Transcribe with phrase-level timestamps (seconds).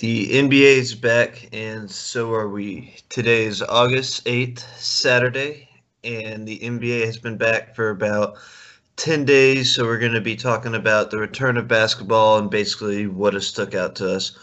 [0.00, 2.94] The NBA is back, and so are we.
[3.10, 5.68] Today is August 8th, Saturday,
[6.02, 8.38] and the NBA has been back for about
[8.96, 9.74] 10 days.
[9.74, 13.46] So, we're going to be talking about the return of basketball and basically what has
[13.46, 14.38] stuck out to us.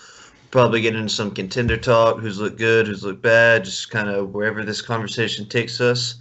[0.51, 4.35] Probably get into some contender talk who's looked good, who's looked bad, just kind of
[4.35, 6.19] wherever this conversation takes us.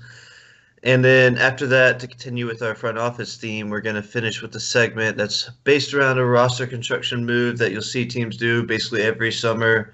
[0.87, 4.41] And then after that, to continue with our front office theme, we're going to finish
[4.41, 8.63] with a segment that's based around a roster construction move that you'll see teams do
[8.63, 9.93] basically every summer.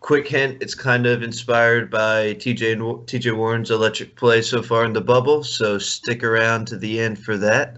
[0.00, 4.94] Quick hint: it's kind of inspired by TJ TJ Warren's electric play so far in
[4.94, 5.44] the bubble.
[5.44, 7.76] So stick around to the end for that.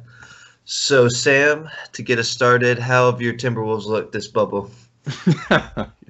[0.64, 4.70] So Sam, to get us started, how have your Timberwolves looked this bubble?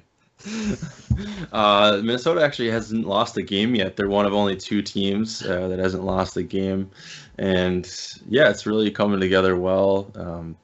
[1.53, 3.95] uh, Minnesota actually hasn't lost a game yet.
[3.95, 6.91] They're one of only two teams uh, that hasn't lost a game,
[7.37, 7.89] and
[8.27, 10.11] yeah, it's really coming together well.
[10.15, 10.55] Um,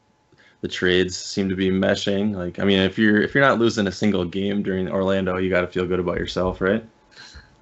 [0.62, 2.36] the trades seem to be meshing.
[2.36, 5.50] Like, I mean, if you're if you're not losing a single game during Orlando, you
[5.50, 6.84] got to feel good about yourself, right?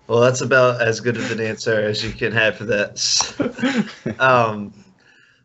[0.07, 4.15] Well, that's about as good of an answer as you can have for that.
[4.19, 4.73] um,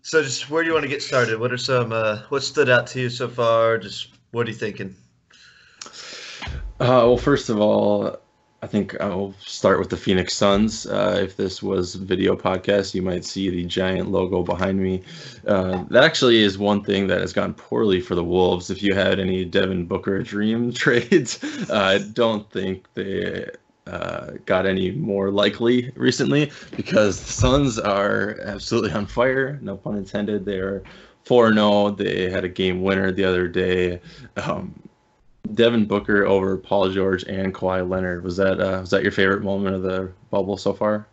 [0.03, 1.39] so, just where do you want to get started?
[1.39, 3.77] What are some uh, what stood out to you so far?
[3.79, 4.97] Just what are you thinking?
[6.81, 8.17] Uh, well, first of all,
[8.63, 10.87] I think I'll start with the Phoenix Suns.
[10.87, 15.03] Uh, if this was video podcast, you might see the giant logo behind me.
[15.47, 18.71] Uh, that actually is one thing that has gone poorly for the Wolves.
[18.71, 23.51] If you had any Devin Booker dream trades, uh, I don't think they
[23.89, 29.59] uh, got any more likely recently because the Suns are absolutely on fire.
[29.61, 30.45] No pun intended.
[30.45, 30.85] They are
[31.25, 31.91] 4 0.
[31.91, 34.01] They had a game winner the other day.
[34.37, 34.73] Um,
[35.55, 38.25] Devin Booker over Paul George and Kawhi Leonard.
[38.25, 41.07] Was that uh, was that your favorite moment of the bubble so far?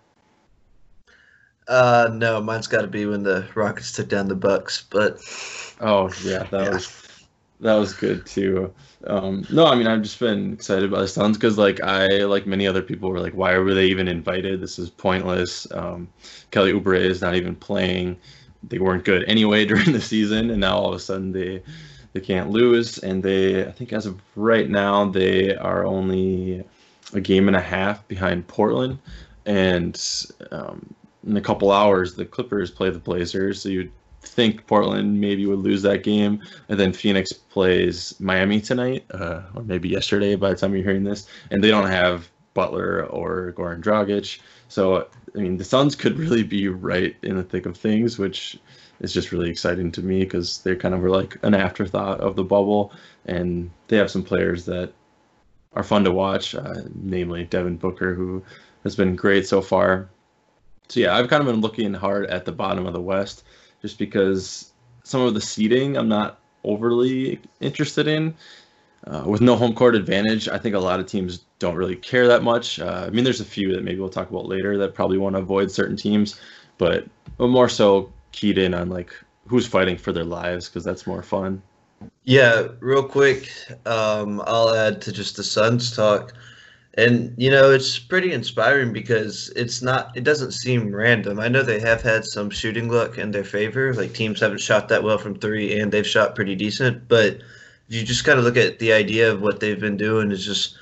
[1.68, 4.86] Uh, no, mine's got to be when the Rockets took down the Bucks.
[4.90, 5.20] But
[5.82, 6.70] oh yeah, that yeah.
[6.70, 7.10] was
[7.60, 8.74] that was good too.
[9.06, 12.48] Um, no, I mean I've just been excited by the Suns because like I like
[12.48, 14.62] many other people were like, why were they even invited?
[14.62, 15.72] This is pointless.
[15.72, 16.08] Um,
[16.52, 18.18] Kelly Oubre is not even playing.
[18.64, 21.62] They weren't good anyway during the season, and now all of a sudden they
[22.14, 26.64] they can't lose, and they I think as of right now they are only
[27.14, 29.00] a game and a half behind Portland,
[29.46, 30.02] and
[30.52, 30.94] um,
[31.26, 35.60] in a couple hours the Clippers play the Blazers, so you'd think Portland maybe would
[35.60, 40.56] lose that game, and then Phoenix plays Miami tonight, uh, or maybe yesterday by the
[40.56, 44.40] time you're hearing this, and they don't have Butler or Goran Dragic.
[44.68, 48.60] So I mean, the Suns could really be right in the thick of things, which
[49.00, 52.36] is just really exciting to me because they kind of were like an afterthought of
[52.36, 52.94] the bubble,
[53.26, 54.92] and they have some players that
[55.74, 58.44] are fun to watch, uh, namely Devin Booker, who
[58.84, 60.10] has been great so far.
[60.88, 63.44] So yeah, I've kind of been looking hard at the bottom of the West,
[63.82, 64.74] just because
[65.04, 68.36] some of the seeding I'm not overly interested in.
[69.08, 72.28] Uh, with no home court advantage, I think a lot of teams don't really care
[72.28, 72.80] that much.
[72.80, 75.36] Uh, I mean, there's a few that maybe we'll talk about later that probably want
[75.36, 76.40] to avoid certain teams,
[76.78, 77.06] but
[77.38, 79.14] more so keyed in on like
[79.48, 81.62] who's fighting for their lives because that's more fun.
[82.24, 83.50] Yeah, real quick,
[83.86, 86.34] um, I'll add to just the Suns talk.
[86.96, 91.40] And you know, it's pretty inspiring because it's not it doesn't seem random.
[91.40, 93.94] I know they have had some shooting luck in their favor.
[93.94, 97.40] Like teams haven't shot that well from 3 and they've shot pretty decent, but
[97.90, 100.78] you just kind of look at the idea of what they've been doing is just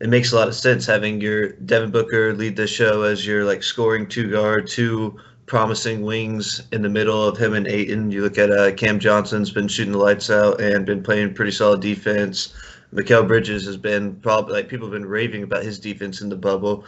[0.00, 3.44] it makes a lot of sense having your Devin Booker lead the show as your
[3.44, 8.10] like scoring two guard, two promising wings in the middle of him and Ayton.
[8.10, 11.50] You look at uh, Cam Johnson's been shooting the lights out and been playing pretty
[11.50, 12.54] solid defense.
[12.94, 16.36] Mikal Bridges has been probably like people have been raving about his defense in the
[16.36, 16.84] bubble.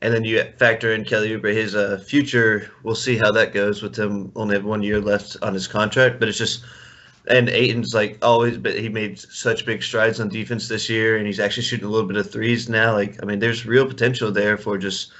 [0.00, 2.70] And then you factor in Kelly Oubre, his uh, future.
[2.82, 6.18] We'll see how that goes with him only have one year left on his contract.
[6.18, 6.64] But it's just,
[7.28, 11.26] and Ayton's like always, but he made such big strides on defense this year, and
[11.26, 12.92] he's actually shooting a little bit of threes now.
[12.92, 15.12] Like, I mean, there's real potential there for just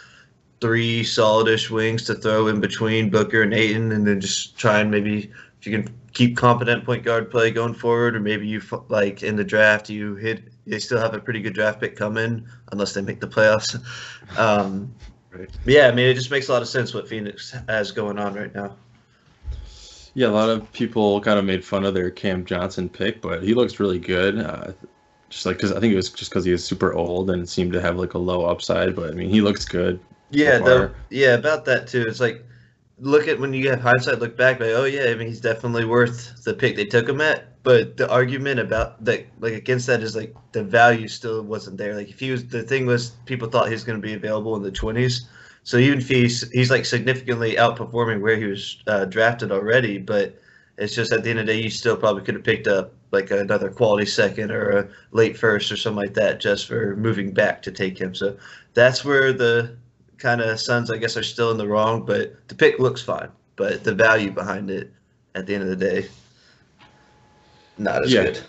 [0.60, 4.91] three solidish wings to throw in between Booker and Ayton, and then just try and
[4.91, 5.30] maybe
[5.60, 9.36] if you can keep competent point guard play going forward, or maybe you like in
[9.36, 13.03] the draft you hit they still have a pretty good draft pick coming unless they
[13.03, 13.80] make the playoffs.
[14.38, 14.94] Um,
[15.30, 15.50] right.
[15.66, 18.32] Yeah, I mean it just makes a lot of sense what Phoenix has going on
[18.32, 18.77] right now.
[20.14, 23.42] Yeah, a lot of people kind of made fun of their Cam Johnson pick, but
[23.42, 24.38] he looks really good.
[24.38, 24.72] Uh,
[25.30, 27.72] just like because I think it was just because he is super old and seemed
[27.72, 29.98] to have like a low upside, but I mean he looks good.
[30.30, 32.04] Yeah, the, yeah, about that too.
[32.06, 32.44] It's like
[32.98, 35.84] look at when you have hindsight, look back, like, oh yeah, I mean he's definitely
[35.84, 37.62] worth the pick they took him at.
[37.62, 41.94] But the argument about that, like against that, is like the value still wasn't there.
[41.94, 44.56] Like if he was, the thing was, people thought he was going to be available
[44.56, 45.28] in the twenties.
[45.64, 50.36] So even if he's he's like significantly outperforming where he was uh, drafted already, but
[50.78, 52.92] it's just at the end of the day, you still probably could have picked up
[53.12, 57.30] like another quality second or a late first or something like that just for moving
[57.32, 58.14] back to take him.
[58.14, 58.36] So
[58.74, 59.76] that's where the
[60.18, 62.04] kind of Suns, I guess, are still in the wrong.
[62.04, 64.91] But the pick looks fine, but the value behind it
[65.34, 66.08] at the end of the day,
[67.78, 68.24] not as yeah.
[68.24, 68.41] good.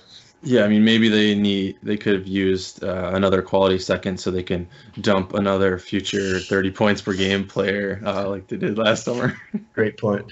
[0.45, 4.30] Yeah, I mean, maybe they need they could have used uh, another quality second so
[4.30, 4.68] they can
[5.00, 9.40] dump another future 30 points per game player uh, like they did last summer.
[9.74, 10.30] Great point.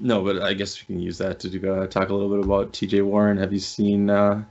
[0.00, 2.72] no, but I guess we can use that to uh, talk a little bit about
[2.72, 3.36] TJ Warren.
[3.36, 4.42] Have you seen uh,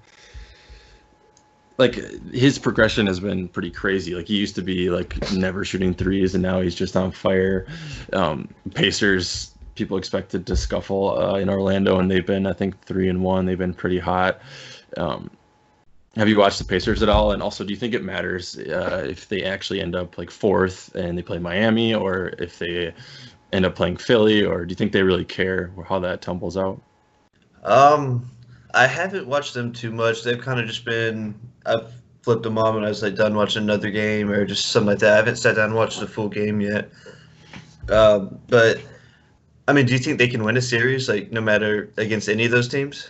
[1.77, 1.95] like
[2.31, 4.15] his progression has been pretty crazy.
[4.15, 7.67] Like he used to be like never shooting threes, and now he's just on fire.
[8.13, 13.09] Um, Pacers people expected to scuffle uh, in Orlando, and they've been I think three
[13.09, 13.45] and one.
[13.45, 14.41] They've been pretty hot.
[14.97, 15.29] Um,
[16.15, 17.31] have you watched the Pacers at all?
[17.31, 20.93] And also, do you think it matters uh, if they actually end up like fourth
[20.95, 22.93] and they play Miami, or if they
[23.53, 26.81] end up playing Philly, or do you think they really care how that tumbles out?
[27.63, 28.29] Um,
[28.73, 30.23] I haven't watched them too much.
[30.23, 31.35] They've kind of just been
[31.65, 34.87] I've flipped them on when I was like done watching another game or just something
[34.87, 35.13] like that.
[35.13, 36.89] I haven't sat down and watched the full game yet.
[37.89, 38.79] Um, but
[39.67, 42.45] I mean, do you think they can win a series like no matter against any
[42.45, 43.09] of those teams?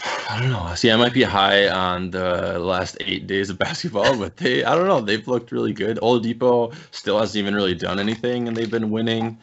[0.30, 0.74] I don't know.
[0.74, 4.74] See, I might be high on the last eight days of basketball, but they, I
[4.74, 5.00] don't know.
[5.00, 5.98] They've looked really good.
[5.98, 9.38] Oladipo still hasn't even really done anything, and they've been winning.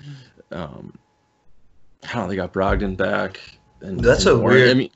[0.52, 0.94] Um,
[2.04, 2.28] I don't know.
[2.28, 3.40] They got Brogdon back.
[3.82, 4.70] And that's and a weird.
[4.70, 4.90] I mean,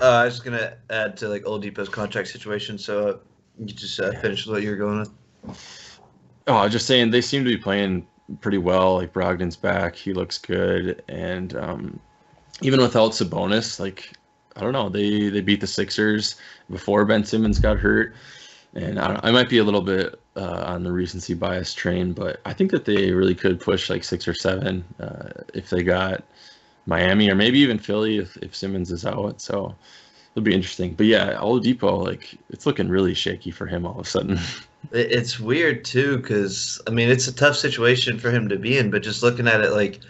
[0.00, 2.78] uh, I was gonna add to like Oladipo's contract situation.
[2.78, 3.16] So uh,
[3.58, 6.00] you just uh, finish what you were going with.
[6.46, 8.06] Oh, I was just saying they seem to be playing
[8.40, 8.96] pretty well.
[8.96, 12.00] Like Brogdon's back, he looks good, and um,
[12.60, 14.12] even without Sabonis, like
[14.56, 16.36] I don't know, they they beat the Sixers
[16.70, 18.14] before Ben Simmons got hurt,
[18.74, 22.40] and I, I might be a little bit uh, on the recency bias train, but
[22.44, 26.24] I think that they really could push like six or seven uh, if they got
[26.86, 29.40] Miami or maybe even Philly if, if Simmons is out.
[29.40, 29.74] So
[30.32, 30.94] it'll be interesting.
[30.94, 34.38] But yeah, Oladipo, like it's looking really shaky for him all of a sudden.
[34.90, 38.90] It's weird too, because I mean it's a tough situation for him to be in.
[38.90, 40.00] But just looking at it, like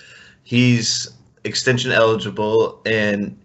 [0.44, 1.12] he's
[1.44, 3.38] extension eligible, and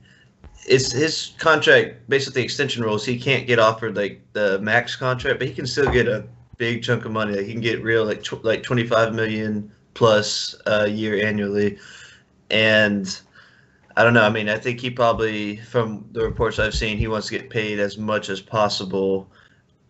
[0.68, 3.06] it's his contract basically extension rules.
[3.06, 6.26] He can't get offered like the max contract, but he can still get a
[6.58, 7.36] big chunk of money.
[7.36, 11.78] Like he can get real like tw- like twenty five million plus a year annually,
[12.50, 13.20] and
[13.96, 14.24] I don't know.
[14.24, 17.50] I mean, I think he probably, from the reports I've seen, he wants to get
[17.50, 19.28] paid as much as possible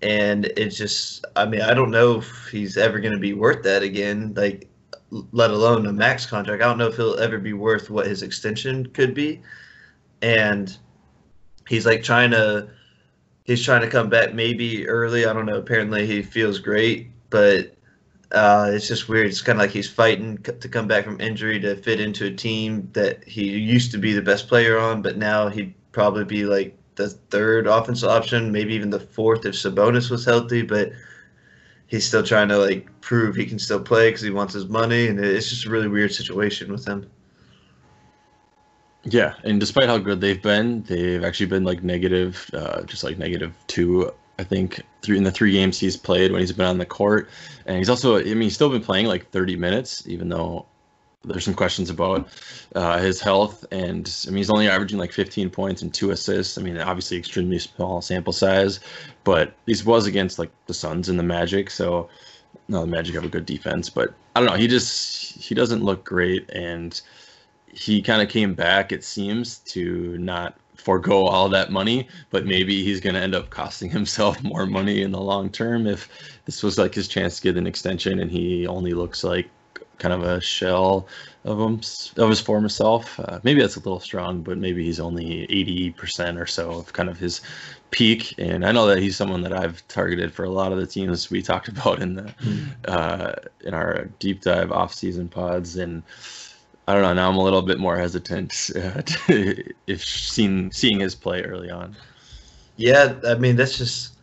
[0.08, 3.64] and it's just i mean i don't know if he's ever going to be worth
[3.64, 4.70] that again like
[5.10, 6.62] let alone a max contract.
[6.62, 9.42] I don't know if he'll ever be worth what his extension could be.
[10.22, 10.76] And
[11.68, 12.70] he's like trying to
[13.46, 15.26] he's trying to come back maybe early.
[15.26, 15.58] I don't know.
[15.58, 17.74] Apparently he feels great but
[18.32, 19.28] uh, it's just weird.
[19.28, 22.32] It's kind of like he's fighting to come back from injury to fit into a
[22.32, 26.46] team that he used to be the best player on but now he'd probably be
[26.46, 30.92] like the third offensive option, maybe even the fourth if Sabonis was healthy, but
[31.88, 35.08] he's still trying to like prove he can still play because he wants his money,
[35.08, 37.10] and it's just a really weird situation with him.
[39.04, 43.18] Yeah, and despite how good they've been, they've actually been like negative, uh, just like
[43.18, 46.78] negative two, I think, three in the three games he's played when he's been on
[46.78, 47.30] the court,
[47.66, 50.66] and he's also, I mean, he's still been playing like 30 minutes, even though
[51.24, 52.28] there's some questions about
[52.76, 56.58] uh, his health, and I mean he's only averaging like 15 points and two assists.
[56.58, 58.80] I mean, obviously extremely small sample size,
[59.24, 62.10] but this was against like the Suns and the Magic, so
[62.68, 64.56] no, the Magic have a good defense, but I don't know.
[64.56, 67.00] He just he doesn't look great, and
[67.72, 68.92] he kind of came back.
[68.92, 73.50] It seems to not forego all that money, but maybe he's going to end up
[73.50, 76.10] costing himself more money in the long term if
[76.46, 79.50] this was like his chance to get an extension and he only looks like
[80.00, 81.08] kind of a shell
[81.44, 81.82] of him
[82.18, 83.20] of his former self.
[83.20, 86.94] Uh, maybe that's a little strong, but maybe he's only eighty percent or so of
[86.94, 87.42] kind of his
[87.92, 88.34] peak.
[88.38, 91.30] And I know that he's someone that I've targeted for a lot of the teams
[91.32, 92.68] we talked about in the mm.
[92.88, 95.78] uh, in our deep dive off season pods.
[95.78, 96.04] And
[96.88, 97.14] I don't know.
[97.14, 101.70] Now I'm a little bit more hesitant uh, to, if seeing seeing his play early
[101.70, 101.96] on.
[102.76, 104.17] Yeah, I mean that's just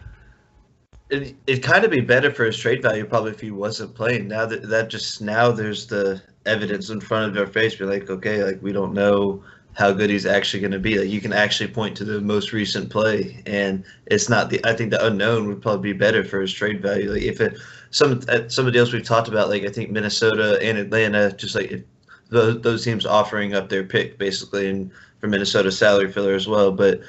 [1.23, 4.29] it, it'd kind of be better for his trade value probably if he wasn't playing.
[4.29, 7.75] Now that that just now there's the evidence in front of our face.
[7.77, 9.43] Be like, okay, like we don't know
[9.75, 10.99] how good he's actually going to be.
[10.99, 14.61] Like you can actually point to the most recent play, and it's not the.
[14.65, 17.13] I think the unknown would probably be better for his trade value.
[17.13, 17.59] Like if it
[17.91, 21.33] some uh, some of the deals we've talked about, like I think Minnesota and Atlanta,
[21.33, 21.83] just like if
[22.31, 26.73] those, those teams offering up their pick basically, and for Minnesota salary filler as well,
[26.73, 27.01] but.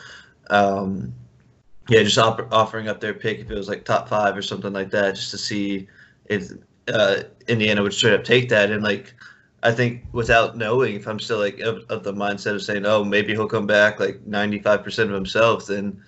[0.52, 1.12] Um,
[1.88, 4.74] yeah, just op- offering up their pick if it was like top five or something
[4.74, 5.88] like that, just to see
[6.26, 6.52] if
[6.88, 8.72] uh, Indiana would straight up take that.
[8.72, 9.14] And like
[9.64, 13.04] I think without knowing, if I'm still like of, of the mindset of saying, oh,
[13.04, 16.02] maybe he'll come back like 95% of himself, then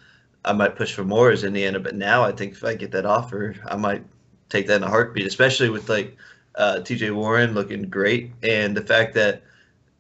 [0.45, 1.79] I might push for more as Indiana.
[1.79, 4.03] But now I think if I get that offer, I might
[4.49, 6.15] take that in a heartbeat, especially with like
[6.55, 9.43] uh, TJ Warren looking great and the fact that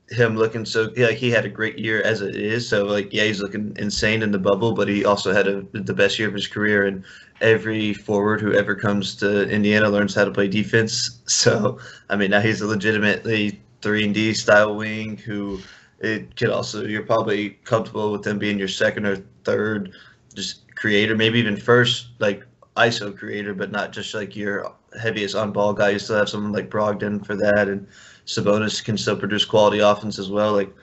[0.09, 2.67] him looking so like he had a great year as it is.
[2.67, 5.93] So like yeah, he's looking insane in the bubble, but he also had a, the
[5.93, 6.85] best year of his career.
[6.85, 7.03] And
[7.41, 11.13] every forward who ever comes to Indiana learns how to play defense.
[11.27, 11.77] So
[12.09, 15.59] I mean now he's a legitimately three and D style wing who
[15.99, 19.91] it could also you're probably comfortable with him being your second or third
[20.33, 22.43] just creator, maybe even first like
[22.77, 25.89] ISO creator, but not just like your heaviest on ball guy.
[25.89, 27.87] You still have someone like Brogdon for that and
[28.27, 30.53] Sabonis can still produce quality offense as well.
[30.53, 30.73] Like,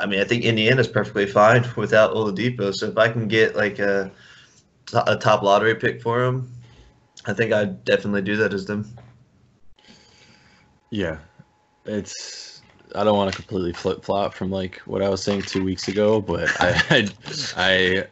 [0.00, 2.74] I mean, I think Indiana's perfectly fine without Oladipo.
[2.74, 4.10] So if I can get like a
[5.06, 6.50] a top lottery pick for him,
[7.26, 8.96] I think I'd definitely do that as them.
[10.90, 11.18] Yeah,
[11.84, 12.62] it's.
[12.94, 15.88] I don't want to completely flip flop from like what I was saying two weeks
[15.88, 17.10] ago, but I,
[17.56, 18.06] I,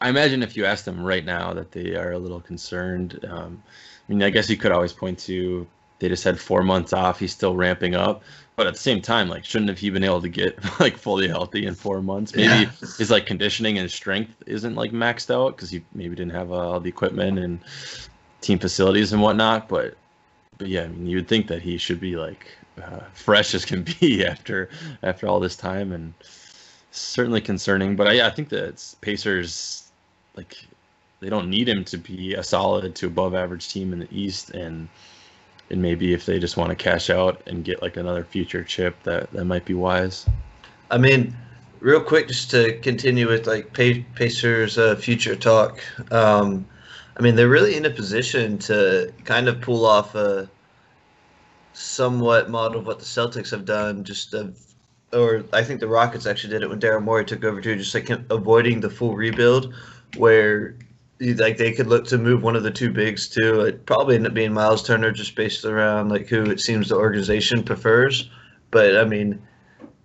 [0.00, 3.24] I imagine if you ask them right now that they are a little concerned.
[3.26, 5.66] Um, I mean, I guess you could always point to
[5.98, 7.18] they just had four months off.
[7.18, 8.22] He's still ramping up,
[8.56, 11.28] but at the same time, like, shouldn't have he been able to get like fully
[11.28, 12.34] healthy in four months?
[12.34, 12.70] Maybe yeah.
[12.98, 16.72] his like conditioning and strength isn't like maxed out because he maybe didn't have uh,
[16.72, 17.60] all the equipment and
[18.40, 19.68] team facilities and whatnot.
[19.68, 19.96] But
[20.56, 22.48] but yeah, I mean, you'd think that he should be like
[22.82, 24.70] uh, fresh as can be after
[25.02, 26.12] after all this time, and
[26.90, 27.96] certainly concerning.
[27.96, 29.90] But I, I think that Pacers
[30.36, 30.56] like
[31.20, 34.50] they don't need him to be a solid to above average team in the East
[34.50, 34.88] and
[35.70, 39.02] and maybe if they just want to cash out and get like another future chip,
[39.02, 40.26] that that might be wise.
[40.90, 41.36] I mean,
[41.80, 45.80] real quick, just to continue with like Pacers uh, future talk.
[46.12, 46.66] Um,
[47.16, 50.48] I mean, they're really in a position to kind of pull off a
[51.72, 54.58] somewhat model of what the Celtics have done, just of,
[55.12, 57.94] or I think the Rockets actually did it when Daryl Morey took over too, just
[57.94, 59.74] like avoiding the full rebuild,
[60.16, 60.76] where
[61.20, 63.60] like they could look to move one of the two bigs too.
[63.62, 66.96] It probably end up being Miles Turner just based around like who it seems the
[66.96, 68.30] organization prefers.
[68.70, 69.42] But I mean,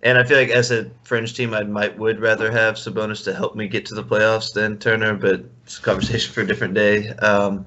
[0.02, 3.34] and I feel like as a fringe team, I might would rather have Sabonis to
[3.34, 5.14] help me get to the playoffs than Turner.
[5.14, 7.08] But it's a conversation for a different day.
[7.10, 7.66] Um,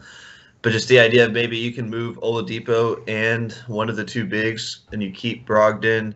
[0.62, 4.25] but just the idea of maybe you can move Oladipo and one of the two
[4.25, 6.13] bigs, and you keep Brogdon,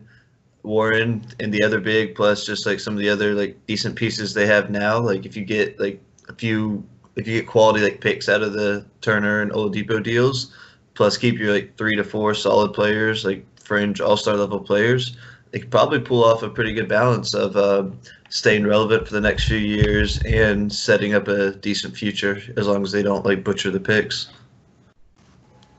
[0.62, 4.34] Warren, and the other big, plus just like some of the other like decent pieces
[4.34, 4.98] they have now.
[4.98, 6.84] Like if you get like a few
[7.16, 10.54] if you get quality like picks out of the Turner and Oladipo deals,
[10.94, 15.16] plus keep your like three to four solid players, like fringe all star level players,
[15.50, 17.84] they could probably pull off a pretty good balance of uh,
[18.30, 22.82] staying relevant for the next few years and setting up a decent future as long
[22.82, 24.28] as they don't like butcher the picks.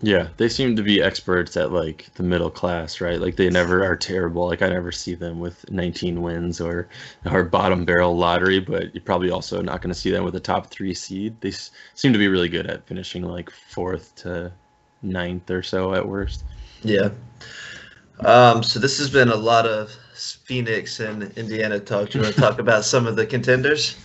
[0.04, 3.20] Yeah, they seem to be experts at like the middle class, right?
[3.22, 4.46] Like they never are terrible.
[4.48, 6.90] Like I never see them with 19 wins or
[7.26, 10.40] or bottom barrel lottery, but you're probably also not going to see them with a
[10.42, 11.40] top three seed.
[11.42, 14.54] They s- seem to be really good at finishing like fourth to
[15.02, 16.44] ninth or so at worst.
[16.84, 17.10] Yeah.
[18.24, 19.92] Um, so this has been a lot of
[20.46, 22.10] Phoenix and Indiana talk.
[22.10, 23.98] Do you want to talk about some of the contenders?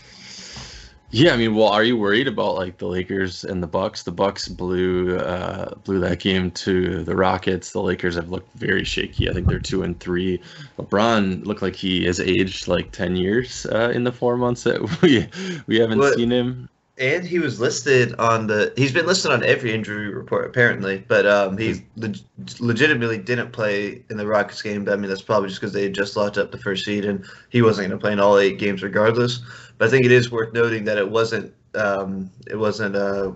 [1.11, 4.03] Yeah, I mean, well, are you worried about like the Lakers and the Bucks?
[4.03, 7.73] The Bucks blew uh, blew that game to the Rockets.
[7.73, 9.31] The Lakers have looked very shaky.
[9.31, 10.39] I think they're two and three.
[10.79, 14.83] LeBron looked like he has aged like ten years uh, in the four months that
[15.03, 15.27] we
[15.67, 18.73] we haven't what, seen him and he was listed on the.
[18.77, 22.15] He's been listed on every injury report apparently, but um, he le-
[22.59, 24.85] legitimately didn't play in the Rockets game.
[24.85, 27.05] But I mean, that's probably just because they had just locked up the first seed,
[27.05, 29.41] and he wasn't going to play in all eight games regardless.
[29.79, 31.55] But I think it is worth noting that it wasn't.
[31.75, 33.33] Um, it wasn't uh,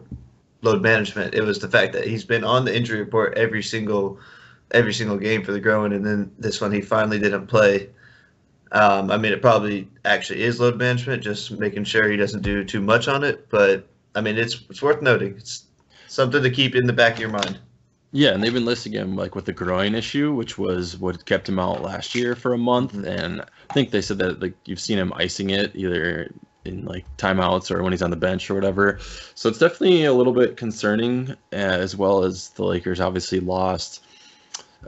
[0.62, 1.34] load management.
[1.34, 4.18] It was the fact that he's been on the injury report every single,
[4.70, 7.90] every single game for the groin, and then this one he finally didn't play.
[8.72, 12.64] Um, I mean, it probably actually is load management, just making sure he doesn't do
[12.64, 13.48] too much on it.
[13.50, 15.34] But I mean, it's it's worth noting.
[15.36, 15.66] It's
[16.08, 17.58] something to keep in the back of your mind.
[18.14, 21.48] Yeah, and they've been listing him like with the groin issue, which was what kept
[21.48, 22.92] him out last year for a month.
[22.92, 23.06] Mm-hmm.
[23.06, 26.30] And I think they said that like you've seen him icing it either
[26.64, 28.98] in like timeouts or when he's on the bench or whatever.
[29.34, 34.04] So it's definitely a little bit concerning, as well as the Lakers obviously lost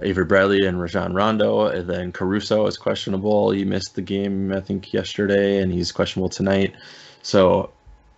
[0.02, 1.66] Avery Bradley and Rajon Rondo.
[1.66, 3.50] And then Caruso is questionable.
[3.50, 6.74] He missed the game, I think, yesterday, and he's questionable tonight.
[7.22, 7.70] So,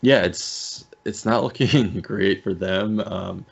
[0.03, 3.01] yeah, it's it's not looking great for them.
[3.01, 3.47] Um,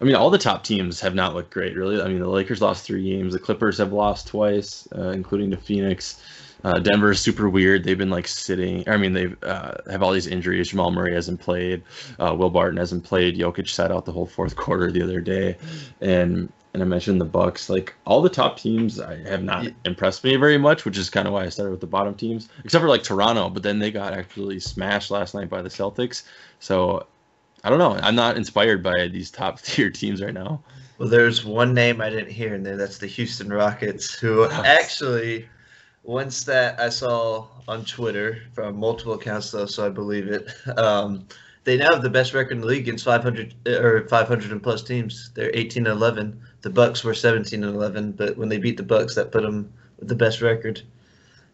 [0.00, 2.00] I mean, all the top teams have not looked great, really.
[2.00, 3.34] I mean, the Lakers lost three games.
[3.34, 6.22] The Clippers have lost twice, uh, including to Phoenix.
[6.64, 7.84] Uh, Denver is super weird.
[7.84, 8.88] They've been like sitting.
[8.88, 10.68] I mean, they uh, have all these injuries.
[10.68, 11.82] Jamal Murray hasn't played.
[12.18, 13.36] Uh, Will Barton hasn't played.
[13.36, 15.56] Jokic sat out the whole fourth quarter the other day,
[16.00, 17.68] and and I mentioned the Bucks.
[17.68, 21.26] Like all the top teams, I have not impressed me very much, which is kind
[21.26, 23.48] of why I started with the bottom teams, except for like Toronto.
[23.48, 26.24] But then they got actually smashed last night by the Celtics.
[26.58, 27.06] So
[27.62, 27.98] I don't know.
[28.02, 30.62] I'm not inspired by these top tier teams right now.
[30.98, 32.76] Well, there's one name I didn't hear in there.
[32.76, 35.48] That's the Houston Rockets, who actually,
[36.02, 40.50] once that I saw on Twitter from multiple accounts, though, so I believe it.
[40.76, 41.26] Um,
[41.64, 44.82] they now have the best record in the league against 500 or 500 and plus
[44.82, 45.30] teams.
[45.34, 46.40] They're 18 and 11.
[46.62, 49.72] The Bucks were 17 and 11, but when they beat the Bucks, that put them
[49.98, 50.82] with the best record.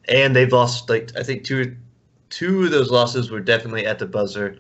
[0.09, 1.77] And they've lost like I think two
[2.31, 4.59] two of those losses were definitely at the buzzer.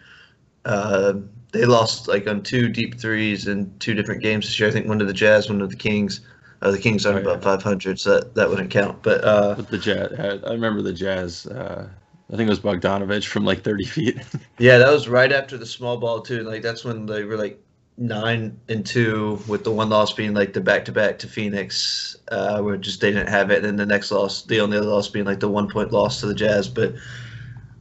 [0.64, 1.14] Uh,
[1.56, 4.68] they lost like on two deep threes in two different games this year.
[4.68, 6.20] I think one to the Jazz, one to the Kings.
[6.62, 7.36] Uh, the Kings aren't oh, yeah.
[7.36, 9.02] about 500, so that, that wouldn't count.
[9.02, 11.46] But, uh, but the Jazz, I remember the Jazz.
[11.46, 11.88] Uh,
[12.32, 14.18] I think it was Bogdanovich from like 30 feet.
[14.58, 16.42] yeah, that was right after the small ball too.
[16.42, 17.60] Like that's when they were like
[17.98, 22.16] nine and two, with the one loss being like the back to back to Phoenix,
[22.28, 23.58] uh, where just they didn't have it.
[23.58, 26.20] And then the next loss, the only other loss being like the one point loss
[26.20, 26.68] to the Jazz.
[26.68, 26.94] But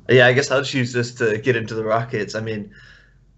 [0.10, 2.36] yeah, I guess I'll just use this to get into the Rockets.
[2.36, 2.72] I mean,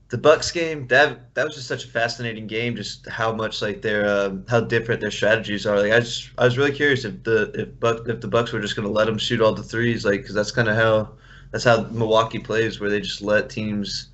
[0.09, 2.75] the Bucks game that that was just such a fascinating game.
[2.75, 5.79] Just how much like their um, how different their strategies are.
[5.81, 8.61] Like I just I was really curious if the if Buck if the Bucks were
[8.61, 10.05] just going to let them shoot all the threes.
[10.05, 11.13] Like because that's kind of how
[11.51, 14.09] that's how Milwaukee plays, where they just let teams.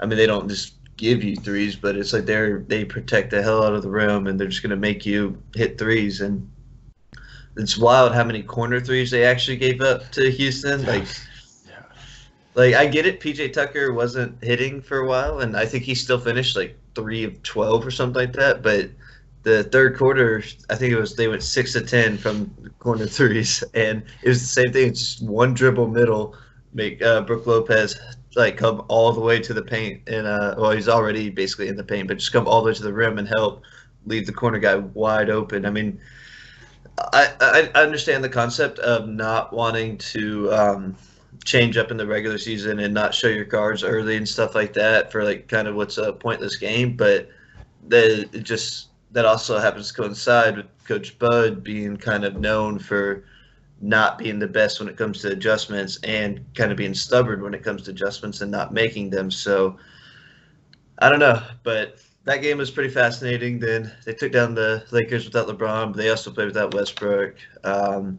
[0.00, 3.42] I mean, they don't just give you threes, but it's like they're they protect the
[3.42, 6.20] hell out of the rim and they're just going to make you hit threes.
[6.20, 6.50] And
[7.56, 10.84] it's wild how many corner threes they actually gave up to Houston.
[10.84, 11.06] Like
[12.58, 13.20] like I get it.
[13.20, 17.22] PJ Tucker wasn't hitting for a while, and I think he still finished like three
[17.22, 18.62] of twelve or something like that.
[18.62, 18.90] But
[19.44, 22.50] the third quarter, I think it was they went six to ten from
[22.80, 24.90] corner threes, and it was the same thing.
[24.90, 26.36] Just one dribble middle,
[26.74, 27.96] make uh, Brook Lopez
[28.34, 31.76] like come all the way to the paint, and uh, well, he's already basically in
[31.76, 33.62] the paint, but just come all the way to the rim and help
[34.04, 35.64] leave the corner guy wide open.
[35.64, 36.00] I mean,
[37.12, 40.52] I I, I understand the concept of not wanting to.
[40.52, 40.96] Um,
[41.48, 44.74] change up in the regular season and not show your cards early and stuff like
[44.74, 46.94] that for like kind of what's a pointless game.
[46.94, 47.30] But
[47.88, 53.24] that just that also happens to coincide with Coach Bud being kind of known for
[53.80, 57.54] not being the best when it comes to adjustments and kind of being stubborn when
[57.54, 59.30] it comes to adjustments and not making them.
[59.30, 59.78] So
[60.98, 63.58] I don't know, but that game was pretty fascinating.
[63.58, 67.36] Then they took down the Lakers without LeBron, but they also played without Westbrook.
[67.64, 68.18] Um,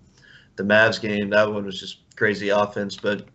[0.56, 2.96] the Mavs game, that one was just crazy offense.
[2.96, 3.26] But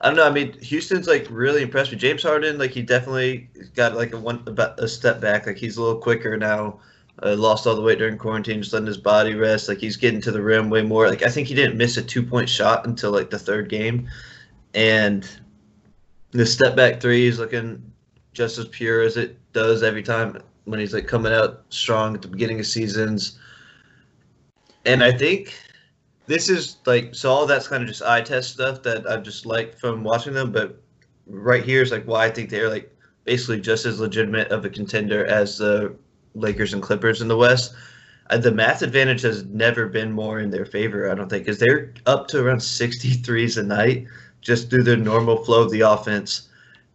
[0.00, 0.26] I don't know.
[0.26, 2.58] I mean, Houston's like really impressed with James Harden.
[2.58, 5.46] Like he definitely got like a one about a step back.
[5.46, 6.80] Like he's a little quicker now.
[7.22, 9.68] Uh, lost all the weight during quarantine, just letting his body rest.
[9.68, 11.08] Like he's getting to the rim way more.
[11.08, 14.08] Like I think he didn't miss a two point shot until like the third game,
[14.74, 15.26] and
[16.32, 17.90] the step back three is looking
[18.34, 22.20] just as pure as it does every time when he's like coming out strong at
[22.20, 23.38] the beginning of seasons.
[24.84, 25.58] And I think
[26.26, 29.46] this is like so all that's kind of just eye test stuff that I just
[29.46, 30.80] like from watching them, but
[31.26, 32.92] right here is like why I think they're like
[33.24, 35.94] basically just as legitimate of a contender as the
[36.34, 37.74] Lakers and Clippers in the West.
[38.30, 41.58] Uh, the math advantage has never been more in their favor, I don't think, because
[41.58, 44.06] they're up to around 63s a night
[44.40, 46.45] just through the normal flow of the offense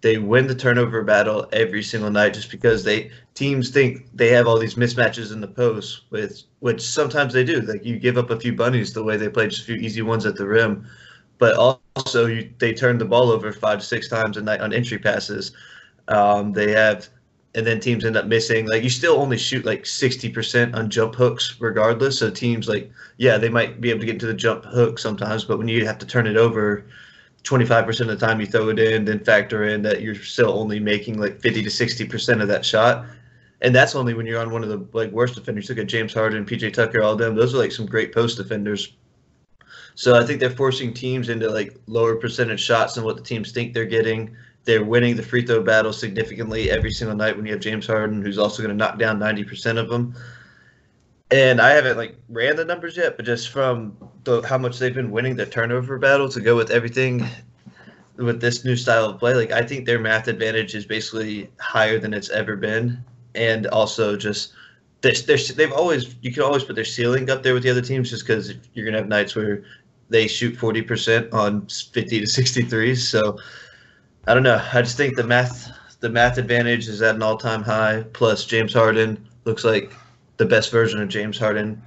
[0.02, 4.48] they win the turnover battle every single night just because they teams think they have
[4.48, 7.62] all these mismatches in the post with which sometimes they do.
[7.62, 10.02] Like you give up a few bunnies the way they play just a few easy
[10.02, 10.88] ones at the rim.
[11.38, 11.56] But
[11.96, 14.98] also you, they turn the ball over five to six times a night on entry
[14.98, 15.52] passes.
[16.08, 17.08] Um, they have
[17.54, 18.66] and then teams end up missing.
[18.66, 22.18] Like you still only shoot like 60% on jump hooks regardless.
[22.18, 25.46] So teams like yeah they might be able to get into the jump hook sometimes
[25.46, 26.86] but when you have to turn it over
[27.44, 30.80] 25% of the time you throw it in, then factor in that you're still only
[30.80, 33.06] making like 50 to 60% of that shot.
[33.62, 35.70] And that's only when you're on one of the like worst defenders.
[35.70, 37.36] Look at James Harden, PJ Tucker, all them.
[37.36, 38.94] Those are like some great post defenders.
[39.96, 43.52] So I think they're forcing teams into like lower percentage shots than what the teams
[43.52, 44.36] think they're getting.
[44.64, 48.22] They're winning the free throw battle significantly every single night when you have James Harden,
[48.22, 50.16] who's also going to knock down 90% of them
[51.32, 54.94] and I haven't like ran the numbers yet, but just from the, how much they've
[54.94, 57.28] been winning the turnover battle to go with everything
[58.18, 61.98] with this new style of play, like I think their math advantage is basically higher
[62.00, 63.04] than it's ever been,
[63.36, 64.54] and also just
[65.02, 67.82] they're, they're, they've always you can always put their ceiling up there with the other
[67.82, 69.64] teams just because you're gonna have nights where
[70.10, 72.98] they shoot 40% on 50 to 63s.
[72.98, 73.40] So
[74.28, 74.62] I don't know.
[74.74, 78.04] I just think the math the math advantage is at an all time high.
[78.14, 79.92] Plus James Harden looks like
[80.38, 81.82] the best version of James Harden.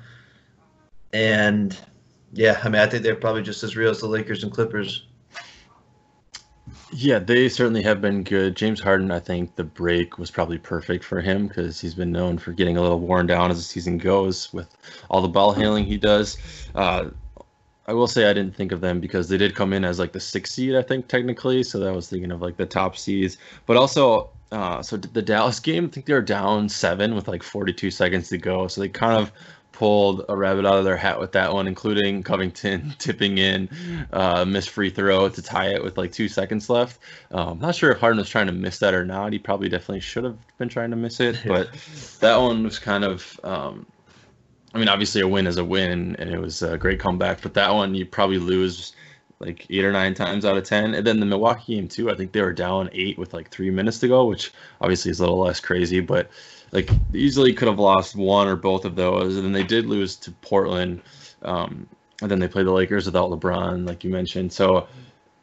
[1.12, 1.78] And
[2.34, 5.06] yeah, I mean, I think they're probably just as real as the Lakers and Clippers.
[6.92, 8.56] Yeah, they certainly have been good.
[8.56, 12.38] James Harden, I think the break was probably perfect for him because he's been known
[12.38, 14.76] for getting a little worn down as the season goes with
[15.10, 16.38] all the ball handling he does.
[16.74, 17.10] Uh,
[17.86, 20.12] I will say I didn't think of them because they did come in as like
[20.12, 21.62] the sixth seed, I think technically.
[21.62, 25.58] So I was thinking of like the top seeds, but also uh, so the Dallas
[25.58, 28.68] game, I think they were down seven with like 42 seconds to go.
[28.68, 29.32] So they kind of
[29.74, 33.68] pulled a rabbit out of their hat with that one, including Covington tipping in
[34.12, 37.00] uh, missed free throw to tie it with like two seconds left.
[37.32, 39.32] Um, I'm not sure if Harden was trying to miss that or not.
[39.32, 41.70] He probably definitely should have been trying to miss it, but
[42.20, 43.38] that one was kind of.
[43.42, 43.86] Um,
[44.72, 47.42] I mean, obviously a win is a win, and it was a great comeback.
[47.42, 48.92] But that one, you probably lose
[49.38, 50.94] like eight or nine times out of ten.
[50.94, 52.10] And then the Milwaukee game too.
[52.10, 55.20] I think they were down eight with like three minutes to go, which obviously is
[55.20, 56.30] a little less crazy, but
[56.74, 59.36] like easily could have lost one or both of those.
[59.36, 61.00] And then they did lose to Portland.
[61.42, 61.86] Um,
[62.20, 64.52] and then they played the Lakers without LeBron, like you mentioned.
[64.52, 64.86] So